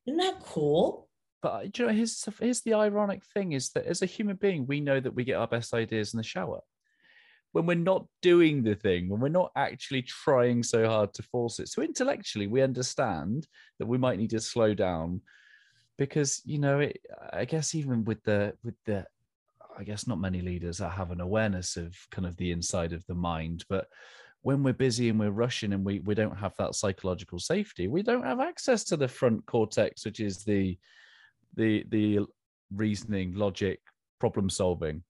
[0.06, 1.08] Isn't that cool?
[1.42, 4.80] But you know, here's, here's the ironic thing is that as a human being, we
[4.80, 6.60] know that we get our best ideas in the shower.
[7.52, 11.58] When we're not doing the thing, when we're not actually trying so hard to force
[11.58, 11.68] it.
[11.68, 13.46] So intellectually, we understand
[13.78, 15.20] that we might need to slow down
[15.98, 16.98] because, you know, it,
[17.32, 19.06] I guess even with the, with the,
[19.78, 23.04] I guess not many leaders that have an awareness of kind of the inside of
[23.06, 23.86] the mind, but
[24.42, 28.02] when we're busy and we're rushing and we, we don't have that psychological safety, we
[28.02, 30.76] don't have access to the front cortex, which is the
[31.54, 32.20] the the
[32.74, 33.80] reasoning, logic,
[34.18, 35.02] problem solving.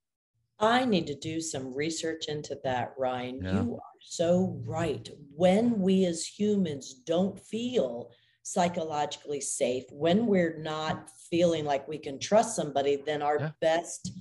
[0.59, 3.41] I need to do some research into that, Ryan.
[3.43, 3.63] Yeah.
[3.63, 5.09] You are so right.
[5.35, 8.11] When we as humans don't feel
[8.43, 13.51] psychologically safe, when we're not feeling like we can trust somebody, then our yeah.
[13.61, 14.13] best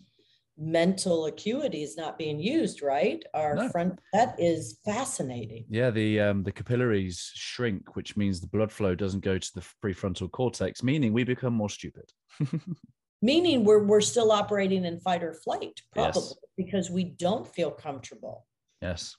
[0.57, 3.69] mental acuity is not being used right our no.
[3.69, 8.93] front that is fascinating yeah the um the capillaries shrink which means the blood flow
[8.93, 12.11] doesn't go to the prefrontal cortex meaning we become more stupid
[13.21, 16.35] meaning we're we're still operating in fight or flight probably yes.
[16.57, 18.45] because we don't feel comfortable.
[18.81, 19.15] Yes.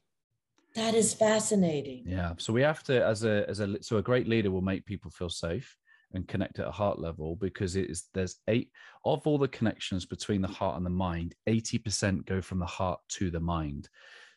[0.75, 2.05] That is fascinating.
[2.07, 4.85] Yeah so we have to as a as a so a great leader will make
[4.87, 5.77] people feel safe
[6.15, 8.71] and connect at a heart level because it is there's eight
[9.05, 13.01] of all the connections between the heart and the mind 80% go from the heart
[13.11, 13.89] to the mind.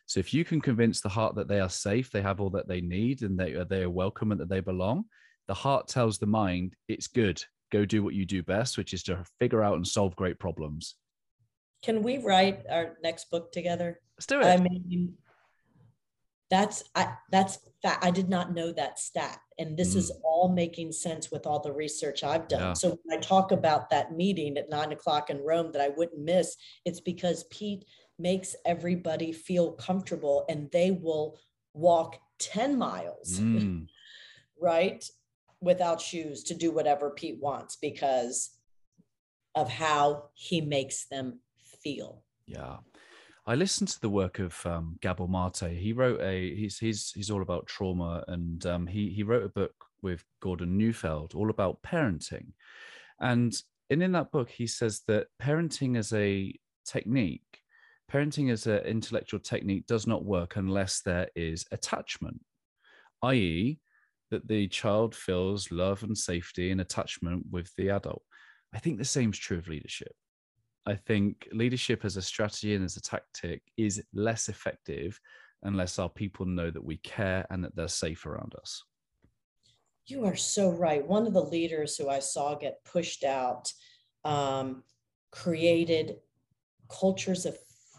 [0.06, 2.68] So if you can convince the heart that they are safe they have all that
[2.68, 5.04] they need and they, they are welcome and that they belong
[5.48, 7.42] the heart tells the mind it's good
[7.72, 10.96] go do what you do best which is to figure out and solve great problems
[11.82, 15.14] can we write our next book together let's do it i mean
[16.50, 17.58] that's i that's
[18.02, 19.98] i did not know that stat and this mm.
[19.98, 22.72] is all making sense with all the research i've done yeah.
[22.72, 26.22] so when i talk about that meeting at nine o'clock in rome that i wouldn't
[26.22, 27.84] miss it's because pete
[28.18, 31.38] makes everybody feel comfortable and they will
[31.74, 33.86] walk 10 miles mm.
[34.60, 35.08] right
[35.60, 38.50] without shoes to do whatever pete wants because
[39.54, 41.40] of how he makes them
[41.82, 42.76] feel yeah
[43.48, 45.78] I listened to the work of um, Gabor Mate.
[45.78, 49.48] He wrote a he's he's he's all about trauma, and um, he he wrote a
[49.48, 52.54] book with Gordon Neufeld all about parenting,
[53.20, 53.54] and
[53.88, 56.52] and in that book he says that parenting as a
[56.84, 57.60] technique,
[58.10, 62.40] parenting as an intellectual technique does not work unless there is attachment,
[63.22, 63.78] i.e.,
[64.30, 68.22] that the child feels love and safety and attachment with the adult.
[68.74, 70.12] I think the same is true of leadership.
[70.86, 75.18] I think leadership as a strategy and as a tactic is less effective
[75.62, 78.84] unless our people know that we care and that they're safe around us.
[80.06, 81.04] You are so right.
[81.04, 83.72] One of the leaders who I saw get pushed out
[84.24, 84.84] um,
[85.32, 86.16] created
[86.88, 87.56] cultures of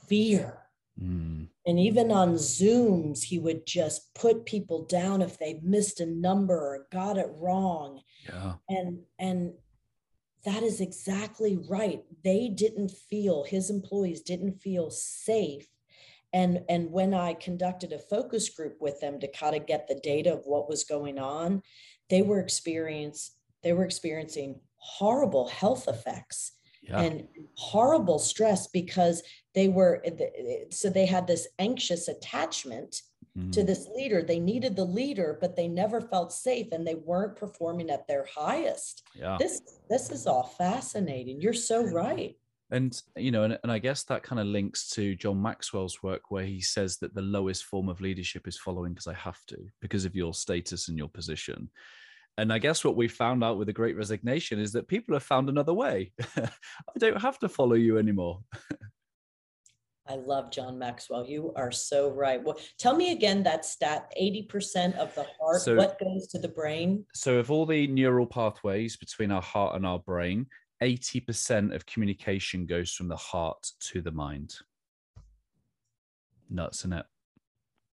[0.07, 0.66] fear.
[1.01, 1.47] Mm.
[1.65, 6.55] And even on Zooms, he would just put people down if they missed a number
[6.55, 8.01] or got it wrong.
[8.27, 8.53] Yeah.
[8.69, 9.53] And and
[10.45, 12.03] that is exactly right.
[12.23, 15.67] They didn't feel, his employees didn't feel safe.
[16.31, 19.99] And, and when I conducted a focus group with them to kind of get the
[20.01, 21.63] data of what was going on,
[22.09, 26.53] they were experience, they were experiencing horrible health effects
[26.87, 27.01] yeah.
[27.01, 29.23] and horrible stress because
[29.53, 30.03] they were
[30.69, 33.01] so they had this anxious attachment
[33.37, 33.51] mm-hmm.
[33.51, 34.21] to this leader.
[34.21, 38.25] They needed the leader, but they never felt safe and they weren't performing at their
[38.33, 39.03] highest.
[39.15, 39.37] Yeah.
[39.39, 41.41] This this is all fascinating.
[41.41, 42.35] You're so right.
[42.69, 46.29] And you know, and, and I guess that kind of links to John Maxwell's work
[46.29, 49.57] where he says that the lowest form of leadership is following because I have to,
[49.81, 51.69] because of your status and your position.
[52.37, 55.23] And I guess what we found out with the great resignation is that people have
[55.23, 56.11] found another way.
[56.37, 56.49] I
[56.99, 58.41] don't have to follow you anymore.
[60.09, 61.25] I love John Maxwell.
[61.25, 62.41] You are so right.
[62.41, 66.47] Well, tell me again that stat 80% of the heart, so, what goes to the
[66.47, 67.05] brain?
[67.13, 70.47] So, of all the neural pathways between our heart and our brain,
[70.81, 74.55] 80% of communication goes from the heart to the mind.
[76.49, 77.05] Nuts, in it?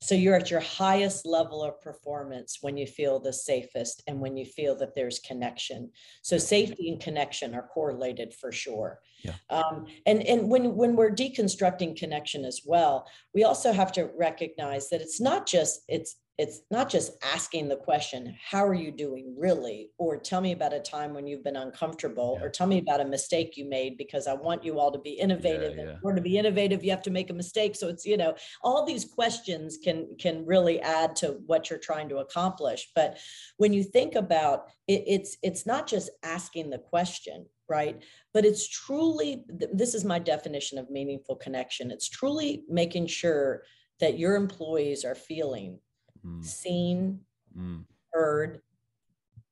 [0.00, 4.36] So you're at your highest level of performance when you feel the safest and when
[4.36, 5.90] you feel that there's connection.
[6.22, 9.00] So safety and connection are correlated for sure.
[9.24, 9.34] Yeah.
[9.50, 14.88] Um, and and when when we're deconstructing connection as well, we also have to recognize
[14.90, 19.34] that it's not just it's it's not just asking the question how are you doing
[19.36, 19.90] really?
[19.98, 22.46] or tell me about a time when you've been uncomfortable yeah.
[22.46, 25.10] or tell me about a mistake you made because i want you all to be
[25.10, 25.96] innovative yeah, yeah.
[26.02, 27.76] and to be innovative you have to make a mistake.
[27.76, 32.08] So it's you know all these questions can can really add to what you're trying
[32.10, 32.90] to accomplish.
[32.94, 33.18] But
[33.56, 38.02] when you think about it, it's it's not just asking the question right?
[38.32, 41.90] But it's truly this is my definition of meaningful connection.
[41.90, 43.62] It's truly making sure
[44.00, 45.78] that your employees are feeling
[46.24, 46.44] mm.
[46.44, 47.20] seen,
[47.56, 47.84] mm.
[48.12, 48.60] heard,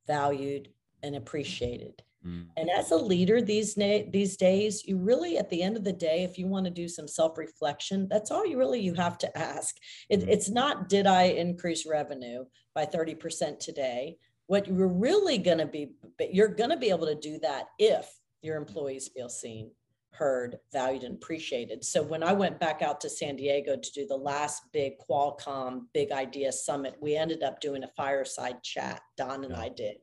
[0.07, 0.69] valued,
[1.03, 2.03] and appreciated.
[2.27, 2.47] Mm.
[2.57, 5.93] And as a leader these, na- these days, you really, at the end of the
[5.93, 9.19] day, if you want to do some self reflection, that's all you really you have
[9.19, 9.77] to ask.
[10.09, 10.29] It, mm.
[10.29, 12.45] it's not, did I increase revenue
[12.75, 14.17] by 30% today?
[14.49, 15.93] What you're really going to be,
[16.31, 18.09] you're going to be able to do that if
[18.43, 19.71] your employees feel seen,
[20.17, 21.85] heard, valued, and appreciated.
[21.85, 25.83] So when I went back out to San Diego to do the last big Qualcomm
[25.93, 29.01] Big Idea Summit, we ended up doing a fireside chat.
[29.17, 29.97] Don and I did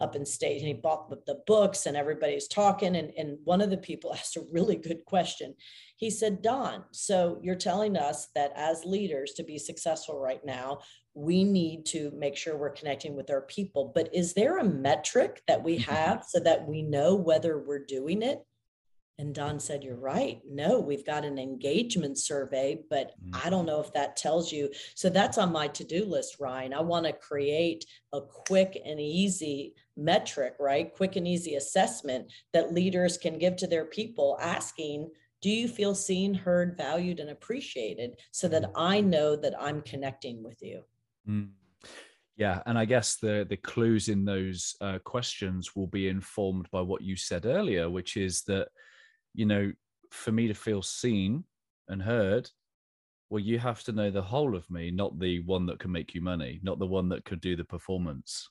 [0.00, 2.96] up in state, and he bought the, books, and everybody's talking.
[2.96, 5.54] And, and one of the people asked a really good question.
[5.96, 10.78] He said, Don, so you're telling us that as leaders to be successful right now,
[11.14, 13.90] we need to make sure we're connecting with our people.
[13.94, 18.22] But is there a metric that we have so that we know whether we're doing
[18.22, 18.44] it?
[19.18, 20.40] And Don said, You're right.
[20.48, 23.46] No, we've got an engagement survey, but mm-hmm.
[23.46, 24.70] I don't know if that tells you.
[24.94, 26.72] So that's on my to do list, Ryan.
[26.72, 30.94] I want to create a quick and easy metric, right?
[30.94, 35.10] Quick and easy assessment that leaders can give to their people asking,
[35.42, 38.12] Do you feel seen, heard, valued, and appreciated?
[38.30, 38.72] So that mm.
[38.76, 40.82] I know that I'm connecting with you.
[41.28, 41.48] Mm.
[42.36, 46.82] Yeah, and I guess the the clues in those uh, questions will be informed by
[46.82, 48.68] what you said earlier, which is that
[49.34, 49.72] you know,
[50.10, 51.44] for me to feel seen
[51.88, 52.50] and heard,
[53.30, 56.14] well, you have to know the whole of me, not the one that can make
[56.14, 58.48] you money, not the one that could do the performance.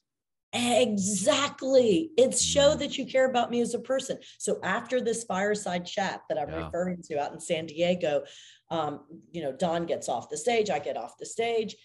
[0.54, 2.12] Exactly.
[2.18, 2.80] It's show mm.
[2.80, 4.18] that you care about me as a person.
[4.38, 6.66] So after this fireside chat that I'm yeah.
[6.66, 8.24] referring to out in San Diego,
[8.70, 9.02] um,
[9.32, 11.76] you know, Don gets off the stage, I get off the stage,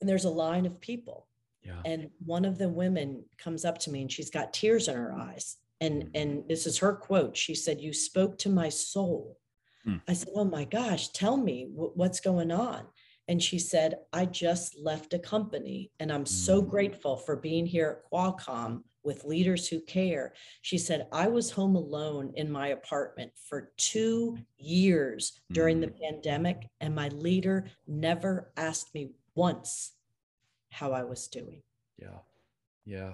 [0.00, 1.26] and there's a line of people.
[1.62, 1.80] Yeah.
[1.84, 5.12] And one of the women comes up to me and she's got tears in her
[5.12, 6.10] eyes and mm.
[6.14, 9.38] and this is her quote she said you spoke to my soul
[9.84, 9.96] hmm.
[10.08, 12.86] i said oh my gosh tell me what's going on
[13.28, 16.68] and she said i just left a company and i'm so mm.
[16.68, 21.76] grateful for being here at qualcomm with leaders who care she said i was home
[21.76, 26.00] alone in my apartment for two years during the mm.
[26.00, 29.92] pandemic and my leader never asked me once
[30.70, 31.62] how i was doing
[31.98, 32.18] yeah
[32.84, 33.12] yeah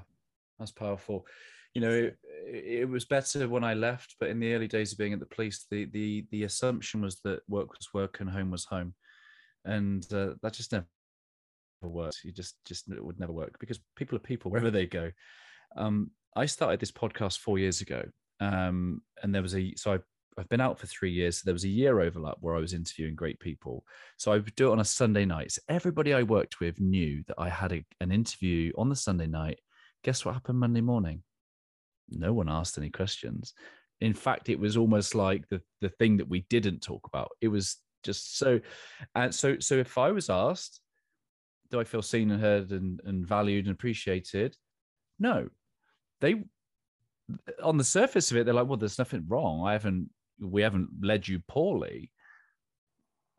[0.58, 1.26] that's powerful
[1.74, 2.16] you know, it,
[2.46, 5.26] it, was better when I left, but in the early days of being at the
[5.26, 8.94] police, the the the assumption was that work was work and home was home,
[9.64, 10.86] and uh, that just never
[11.82, 12.20] worked.
[12.24, 15.10] You just just it would never work because people are people wherever they go.
[15.76, 18.04] Um, I started this podcast four years ago,
[18.40, 19.98] um, and there was a so I
[20.38, 21.38] I've been out for three years.
[21.38, 23.84] So there was a year overlap where I was interviewing great people.
[24.16, 25.52] So I would do it on a Sunday night.
[25.52, 29.26] So everybody I worked with knew that I had a, an interview on the Sunday
[29.26, 29.58] night.
[30.04, 31.22] Guess what happened Monday morning?
[32.10, 33.54] No one asked any questions.
[34.00, 37.30] In fact, it was almost like the the thing that we didn't talk about.
[37.40, 38.60] It was just so,
[39.14, 40.80] and so so if I was asked,
[41.70, 44.56] do I feel seen and heard and, and valued and appreciated?
[45.18, 45.48] No,
[46.20, 46.42] they
[47.62, 49.66] on the surface of it, they're like, well, there's nothing wrong.
[49.66, 52.10] I haven't we haven't led you poorly,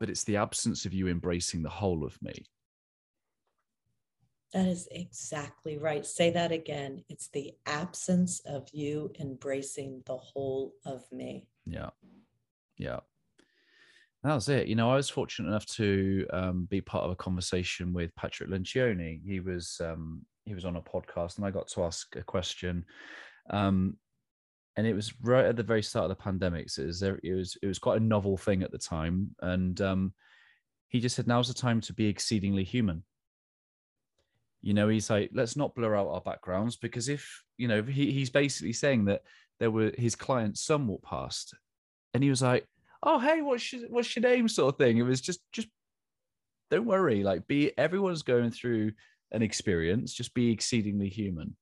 [0.00, 2.46] but it's the absence of you embracing the whole of me
[4.54, 6.06] that is exactly right.
[6.06, 7.02] Say that again.
[7.08, 11.48] It's the absence of you embracing the whole of me.
[11.66, 11.90] Yeah.
[12.78, 13.00] Yeah.
[14.22, 14.68] That was it.
[14.68, 18.48] You know, I was fortunate enough to um, be part of a conversation with Patrick
[18.48, 19.20] Lencioni.
[19.26, 22.84] He was um, he was on a podcast, and I got to ask a question.
[23.50, 23.96] Um,
[24.76, 26.70] and it was right at the very start of the pandemic.
[26.70, 29.78] So it was it was it was quite a novel thing at the time, and
[29.80, 30.14] um,
[30.88, 33.02] he just said, "Now's the time to be exceedingly human."
[34.64, 38.12] You know, he's like, let's not blur out our backgrounds because if, you know, he,
[38.12, 39.20] he's basically saying that
[39.60, 41.54] there were his clients some walked past
[42.14, 42.66] and he was like,
[43.02, 44.96] oh, hey, what's your, what's your name sort of thing.
[44.96, 45.68] It was just, just
[46.70, 47.22] don't worry.
[47.22, 48.92] Like be, everyone's going through
[49.32, 51.56] an experience, just be exceedingly human.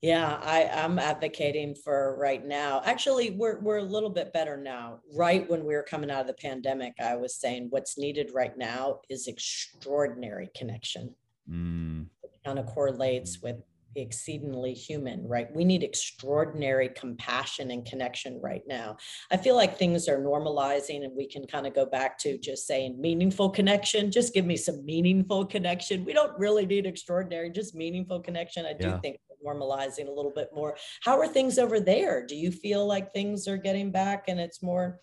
[0.00, 2.80] Yeah, I, I'm advocating for right now.
[2.86, 5.00] Actually, we're we're a little bit better now.
[5.14, 8.56] Right when we were coming out of the pandemic, I was saying what's needed right
[8.56, 11.14] now is extraordinary connection
[11.50, 12.06] mm.
[12.44, 13.56] kind of correlates with
[13.94, 15.54] the exceedingly human, right?
[15.54, 18.96] We need extraordinary compassion and connection right now.
[19.30, 22.66] I feel like things are normalizing and we can kind of go back to just
[22.66, 24.10] saying meaningful connection.
[24.10, 26.04] Just give me some meaningful connection.
[26.04, 28.66] We don't really need extraordinary, just meaningful connection.
[28.66, 28.98] I do yeah.
[28.98, 30.76] think normalizing a little bit more.
[31.02, 32.26] How are things over there?
[32.26, 35.00] Do you feel like things are getting back and it's more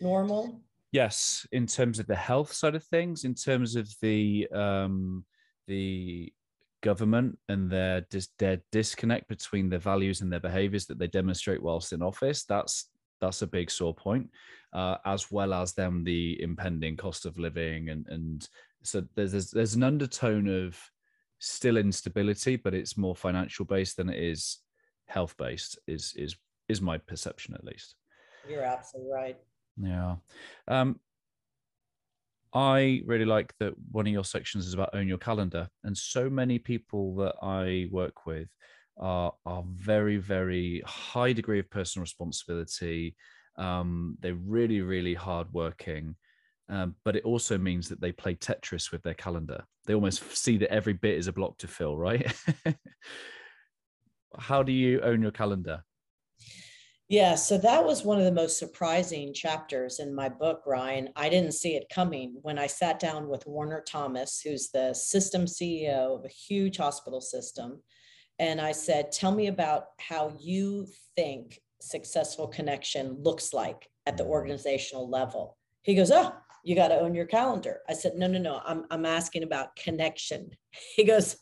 [0.00, 0.60] normal?
[0.92, 5.24] Yes, in terms of the health side of things, in terms of the um,
[5.66, 6.32] the
[6.82, 11.62] government and their dis- their disconnect between their values and their behaviors that they demonstrate
[11.62, 12.90] whilst in office that's
[13.20, 14.28] that's a big sore point
[14.74, 18.48] uh, as well as them the impending cost of living and and
[18.82, 20.78] so there's, there's there's an undertone of
[21.38, 24.58] still instability but it's more financial based than it is
[25.06, 26.36] health based is is
[26.68, 27.94] is my perception at least.
[28.48, 29.36] You're absolutely right.
[29.76, 30.16] Yeah.
[30.68, 31.00] Um
[32.54, 36.30] I really like that one of your sections is about own your calendar, and so
[36.30, 38.48] many people that I work with
[38.96, 43.16] are are very very high degree of personal responsibility.
[43.58, 46.14] Um, they're really really hardworking,
[46.68, 49.64] um, but it also means that they play Tetris with their calendar.
[49.86, 52.32] They almost see that every bit is a block to fill, right?
[54.38, 55.84] How do you own your calendar?
[57.08, 61.10] Yeah, so that was one of the most surprising chapters in my book, Ryan.
[61.16, 65.44] I didn't see it coming when I sat down with Warner Thomas, who's the system
[65.44, 67.82] CEO of a huge hospital system.
[68.38, 74.24] And I said, Tell me about how you think successful connection looks like at the
[74.24, 75.58] organizational level.
[75.82, 76.32] He goes, Oh,
[76.64, 77.80] you got to own your calendar.
[77.86, 78.62] I said, No, no, no.
[78.64, 80.50] I'm, I'm asking about connection.
[80.96, 81.36] He goes,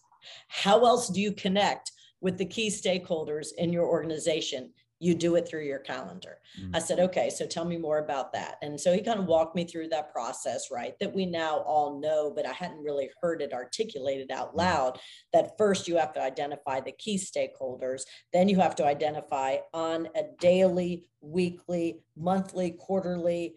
[0.48, 4.72] How else do you connect with the key stakeholders in your organization?
[5.02, 6.38] You do it through your calendar.
[6.60, 6.76] Mm-hmm.
[6.76, 8.56] I said, okay, so tell me more about that.
[8.62, 10.94] And so he kind of walked me through that process, right?
[11.00, 14.58] That we now all know, but I hadn't really heard it articulated out mm-hmm.
[14.58, 15.00] loud.
[15.32, 20.08] That first you have to identify the key stakeholders, then you have to identify on
[20.14, 23.56] a daily, weekly, monthly, quarterly,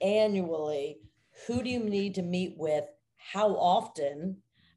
[0.00, 0.98] annually
[1.46, 2.84] who do you need to meet with,
[3.16, 4.36] how often,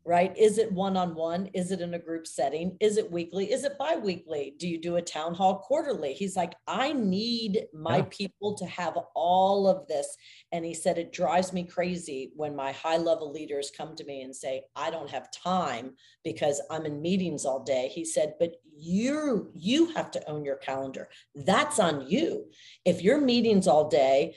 [0.10, 0.36] right?
[0.36, 1.52] Is it one on one?
[1.54, 2.76] Is it in a group setting?
[2.80, 3.52] Is it weekly?
[3.52, 4.56] Is it bi weekly?
[4.58, 6.14] Do you do a town hall quarterly?
[6.14, 8.06] He's like, I need my yeah.
[8.10, 10.18] people to have all of this.
[10.52, 14.24] And he said, It drives me crazy when my high level leaders come to me
[14.24, 15.94] and say, I don't have time
[16.24, 17.92] because I'm in meetings all day.
[17.94, 22.46] He said, But you you have to own your calendar that's on you
[22.86, 24.34] if you're meetings all day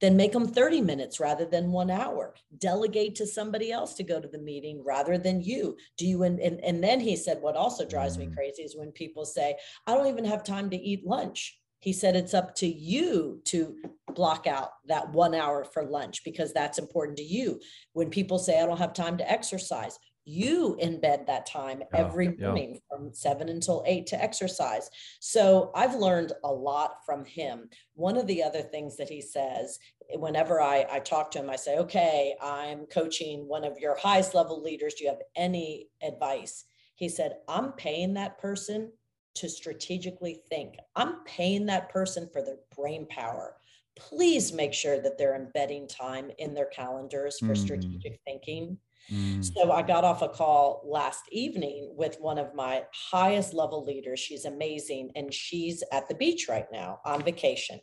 [0.00, 2.34] then make them 30 minutes rather than one hour.
[2.58, 5.76] Delegate to somebody else to go to the meeting rather than you.
[5.96, 8.34] Do you and, and, and then he said what also drives me mm.
[8.34, 11.58] crazy is when people say i don't even have time to eat lunch.
[11.80, 13.76] He said it's up to you to
[14.14, 17.60] block out that one hour for lunch because that's important to you.
[17.92, 22.36] When people say i don't have time to exercise you embed that time yeah, every
[22.36, 22.80] morning yeah.
[22.90, 24.90] from seven until eight to exercise.
[25.20, 27.70] So I've learned a lot from him.
[27.94, 29.78] One of the other things that he says,
[30.14, 34.34] whenever I, I talk to him, I say, okay, I'm coaching one of your highest
[34.34, 34.94] level leaders.
[34.94, 36.64] Do you have any advice?
[36.96, 38.90] He said, I'm paying that person
[39.36, 40.74] to strategically think.
[40.96, 43.54] I'm paying that person for their brain power.
[43.96, 47.56] Please make sure that they're embedding time in their calendars for mm.
[47.56, 48.78] strategic thinking
[49.10, 49.44] Mm.
[49.44, 54.20] So I got off a call last evening with one of my highest level leaders.
[54.20, 55.10] She's amazing.
[55.14, 57.80] And she's at the beach right now on vacation.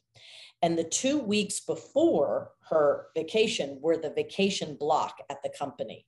[0.61, 6.05] And the two weeks before her vacation were the vacation block at the company.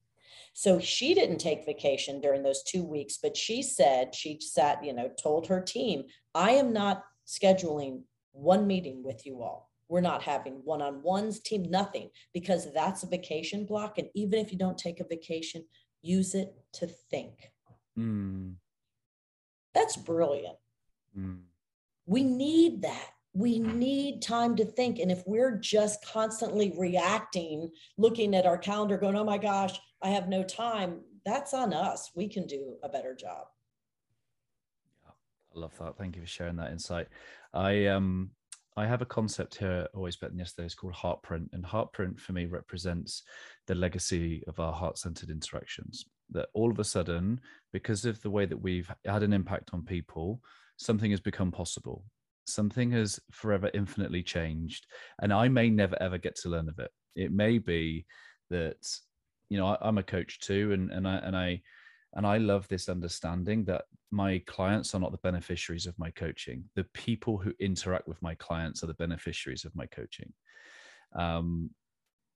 [0.53, 4.93] So she didn't take vacation during those two weeks, but she said, she sat, you
[4.93, 9.69] know, told her team, I am not scheduling one meeting with you all.
[9.87, 13.97] We're not having one on ones, team, nothing, because that's a vacation block.
[13.97, 15.63] And even if you don't take a vacation,
[16.01, 17.51] use it to think.
[17.97, 18.55] Mm.
[19.73, 20.57] That's brilliant.
[21.17, 21.41] Mm.
[22.05, 23.09] We need that.
[23.33, 24.99] We need time to think.
[24.99, 30.09] And if we're just constantly reacting, looking at our calendar, going, oh my gosh, I
[30.09, 32.11] have no time, that's on us.
[32.15, 33.47] We can do a better job.
[35.03, 35.11] Yeah,
[35.55, 35.97] I love that.
[35.97, 37.07] Thank you for sharing that insight.
[37.53, 38.31] I um
[38.77, 41.47] I have a concept here, always better than yesterday, it's called Heartprint.
[41.53, 43.23] And Heartprint for me represents
[43.67, 46.05] the legacy of our heart centered interactions.
[46.31, 47.39] That all of a sudden,
[47.71, 50.41] because of the way that we've had an impact on people,
[50.77, 52.03] something has become possible.
[52.47, 54.87] Something has forever infinitely changed.
[55.21, 56.91] And I may never ever get to learn of it.
[57.15, 58.05] It may be
[58.49, 58.85] that,
[59.49, 61.61] you know, I, am a coach too, and, and I and I
[62.15, 66.63] and I love this understanding that my clients are not the beneficiaries of my coaching.
[66.75, 70.31] The people who interact with my clients are the beneficiaries of my coaching,
[71.13, 71.69] um,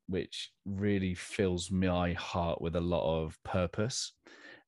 [0.07, 4.13] which really fills my heart with a lot of purpose.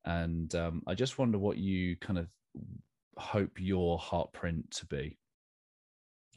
[0.06, 2.28] And um, I just wonder what you kind of
[3.18, 5.18] hope your heart print to be.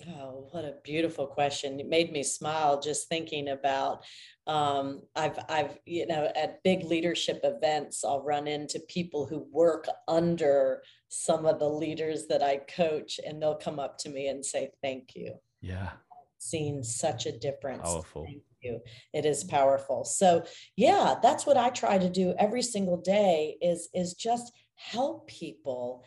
[0.09, 1.79] Oh, what a beautiful question.
[1.79, 4.05] It made me smile just thinking about
[4.47, 9.87] um, I've I've you know at big leadership events I'll run into people who work
[10.09, 14.45] under some of the leaders that I coach and they'll come up to me and
[14.45, 15.35] say thank you.
[15.61, 15.91] Yeah.
[16.39, 17.89] Seen such a difference.
[17.89, 18.25] Powerful.
[18.25, 18.81] Thank you.
[19.13, 20.05] It is powerful.
[20.05, 20.45] So
[20.77, 26.05] yeah, that's what I try to do every single day is is just help people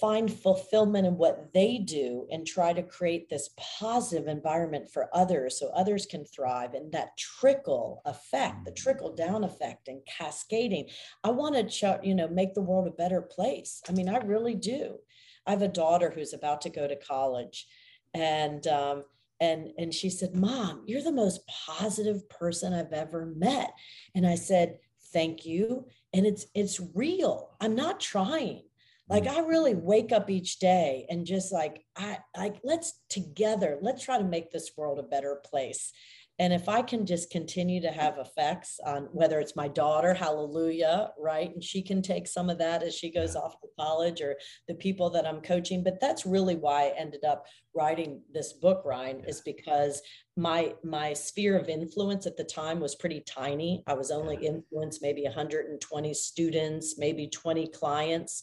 [0.00, 5.58] find fulfillment in what they do and try to create this positive environment for others
[5.58, 6.74] so others can thrive.
[6.74, 10.88] And that trickle effect the trickle down effect and cascading
[11.22, 13.82] i want to you know make the world a better place.
[13.88, 14.98] I mean i really do.
[15.46, 17.66] I have a daughter who's about to go to college
[18.14, 19.04] and um,
[19.40, 23.72] and and she said mom you're the most positive person i've ever met.
[24.14, 24.78] And i said
[25.12, 25.86] thank you.
[26.12, 27.56] And it's it's real.
[27.60, 28.62] I'm not trying
[29.08, 29.36] like mm.
[29.36, 34.18] i really wake up each day and just like i like let's together let's try
[34.18, 35.92] to make this world a better place
[36.38, 41.10] and if i can just continue to have effects on whether it's my daughter hallelujah
[41.18, 41.52] right?
[41.52, 44.36] And she can take some of that as she goes off to college or
[44.68, 45.82] the people that i'm coaching.
[45.82, 50.00] But that's really why i ended up writing this book ryan is because
[50.36, 53.82] my my sphere of influence at the time was pretty tiny.
[53.86, 58.42] I was only influenced maybe 120 students maybe 20 clients.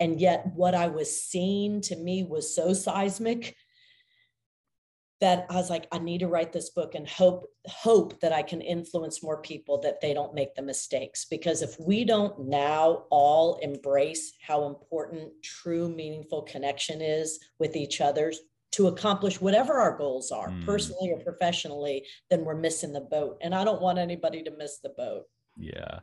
[0.00, 3.56] And yet what i was seeing to me was so seismic
[5.24, 8.42] that I was like, I need to write this book and hope hope that I
[8.42, 11.24] can influence more people that they don't make the mistakes.
[11.24, 18.02] Because if we don't now all embrace how important true meaningful connection is with each
[18.02, 18.34] other
[18.72, 20.66] to accomplish whatever our goals are, mm.
[20.66, 23.38] personally or professionally, then we're missing the boat.
[23.40, 25.22] And I don't want anybody to miss the boat.
[25.56, 26.00] Yeah.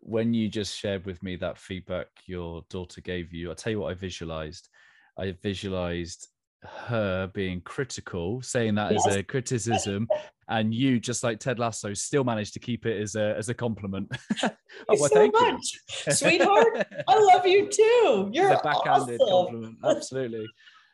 [0.00, 3.80] When you just shared with me that feedback your daughter gave you, I'll tell you
[3.80, 4.68] what I visualized.
[5.16, 6.28] I visualized
[6.64, 9.06] her being critical, saying that yes.
[9.06, 10.08] as a criticism,
[10.48, 13.54] and you just like Ted Lasso still managed to keep it as a as a
[13.54, 14.10] compliment.
[14.42, 14.50] oh,
[14.88, 16.12] well, so much, you.
[16.12, 16.86] sweetheart.
[17.06, 18.30] I love you too.
[18.32, 19.28] You're a backhanded awesome.
[19.28, 19.76] compliment.
[19.84, 20.46] Absolutely.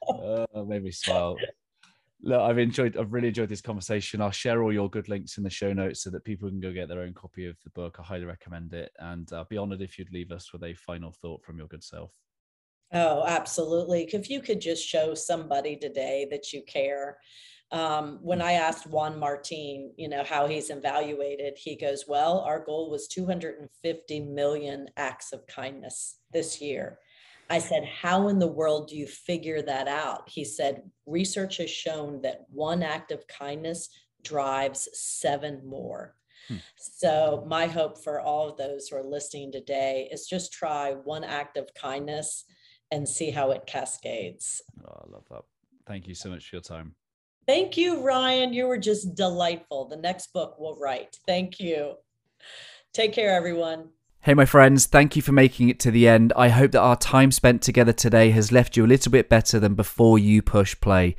[0.09, 1.37] uh, made me smile.
[2.23, 2.97] Look, I've enjoyed.
[2.97, 4.21] I've really enjoyed this conversation.
[4.21, 6.73] I'll share all your good links in the show notes so that people can go
[6.73, 7.97] get their own copy of the book.
[7.99, 11.13] I highly recommend it, and I'll be honoured if you'd leave us with a final
[11.13, 12.13] thought from your good self.
[12.95, 14.09] Oh, absolutely.
[14.13, 17.19] If you could just show somebody today that you care.
[17.73, 22.65] Um, when I asked Juan Martin, you know, how he's evaluated, he goes, Well, our
[22.65, 27.01] goal was 250 million acts of kindness this year.
[27.51, 30.29] I said, How in the world do you figure that out?
[30.29, 33.89] He said, Research has shown that one act of kindness
[34.23, 36.15] drives seven more.
[36.47, 36.57] Hmm.
[36.77, 41.25] So, my hope for all of those who are listening today is just try one
[41.25, 42.45] act of kindness
[42.91, 44.63] and see how it cascades.
[44.87, 45.43] Oh, I love that.
[45.87, 46.95] Thank you so much for your time.
[47.47, 48.53] Thank you, Ryan.
[48.53, 49.89] You were just delightful.
[49.89, 51.19] The next book we'll write.
[51.27, 51.95] Thank you.
[52.93, 53.91] Take care, everyone.
[54.21, 56.33] Hey, my friends, thank you for making it to the end.
[56.35, 59.61] I hope that our time spent together today has left you a little bit better
[59.61, 61.17] than before you push play.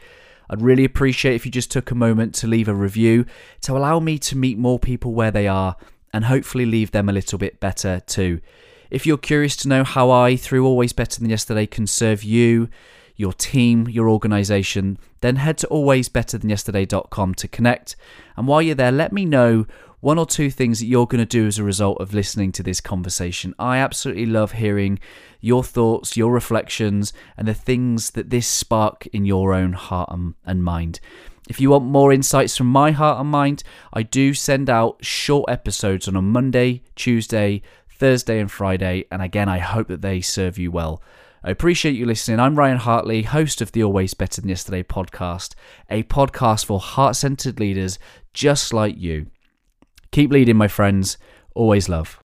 [0.50, 3.26] I'd really appreciate if you just took a moment to leave a review
[3.62, 5.76] to allow me to meet more people where they are
[6.14, 8.42] and hopefully leave them a little bit better too.
[8.90, 12.70] If you're curious to know how I, through Always Better Than Yesterday, can serve you,
[13.16, 17.96] your team, your organization, then head to alwaysbetterthanyesterday.com to connect.
[18.36, 19.66] And while you're there, let me know
[20.02, 22.62] one or two things that you're going to do as a result of listening to
[22.62, 23.56] this conversation.
[23.58, 25.00] I absolutely love hearing
[25.42, 30.12] your thoughts, your reflections, and the things that this spark in your own heart
[30.46, 31.00] and mind.
[31.48, 33.64] If you want more insights from my heart and mind,
[33.94, 37.62] I do send out short episodes on a Monday, Tuesday,
[37.98, 41.02] Thursday and Friday, and again, I hope that they serve you well.
[41.44, 42.40] I appreciate you listening.
[42.40, 45.56] I'm Ryan Hartley, host of the Always Better Than Yesterday podcast,
[45.90, 47.98] a podcast for heart centered leaders
[48.34, 49.28] just like you.
[50.12, 51.18] Keep leading, my friends.
[51.54, 52.14] Always love.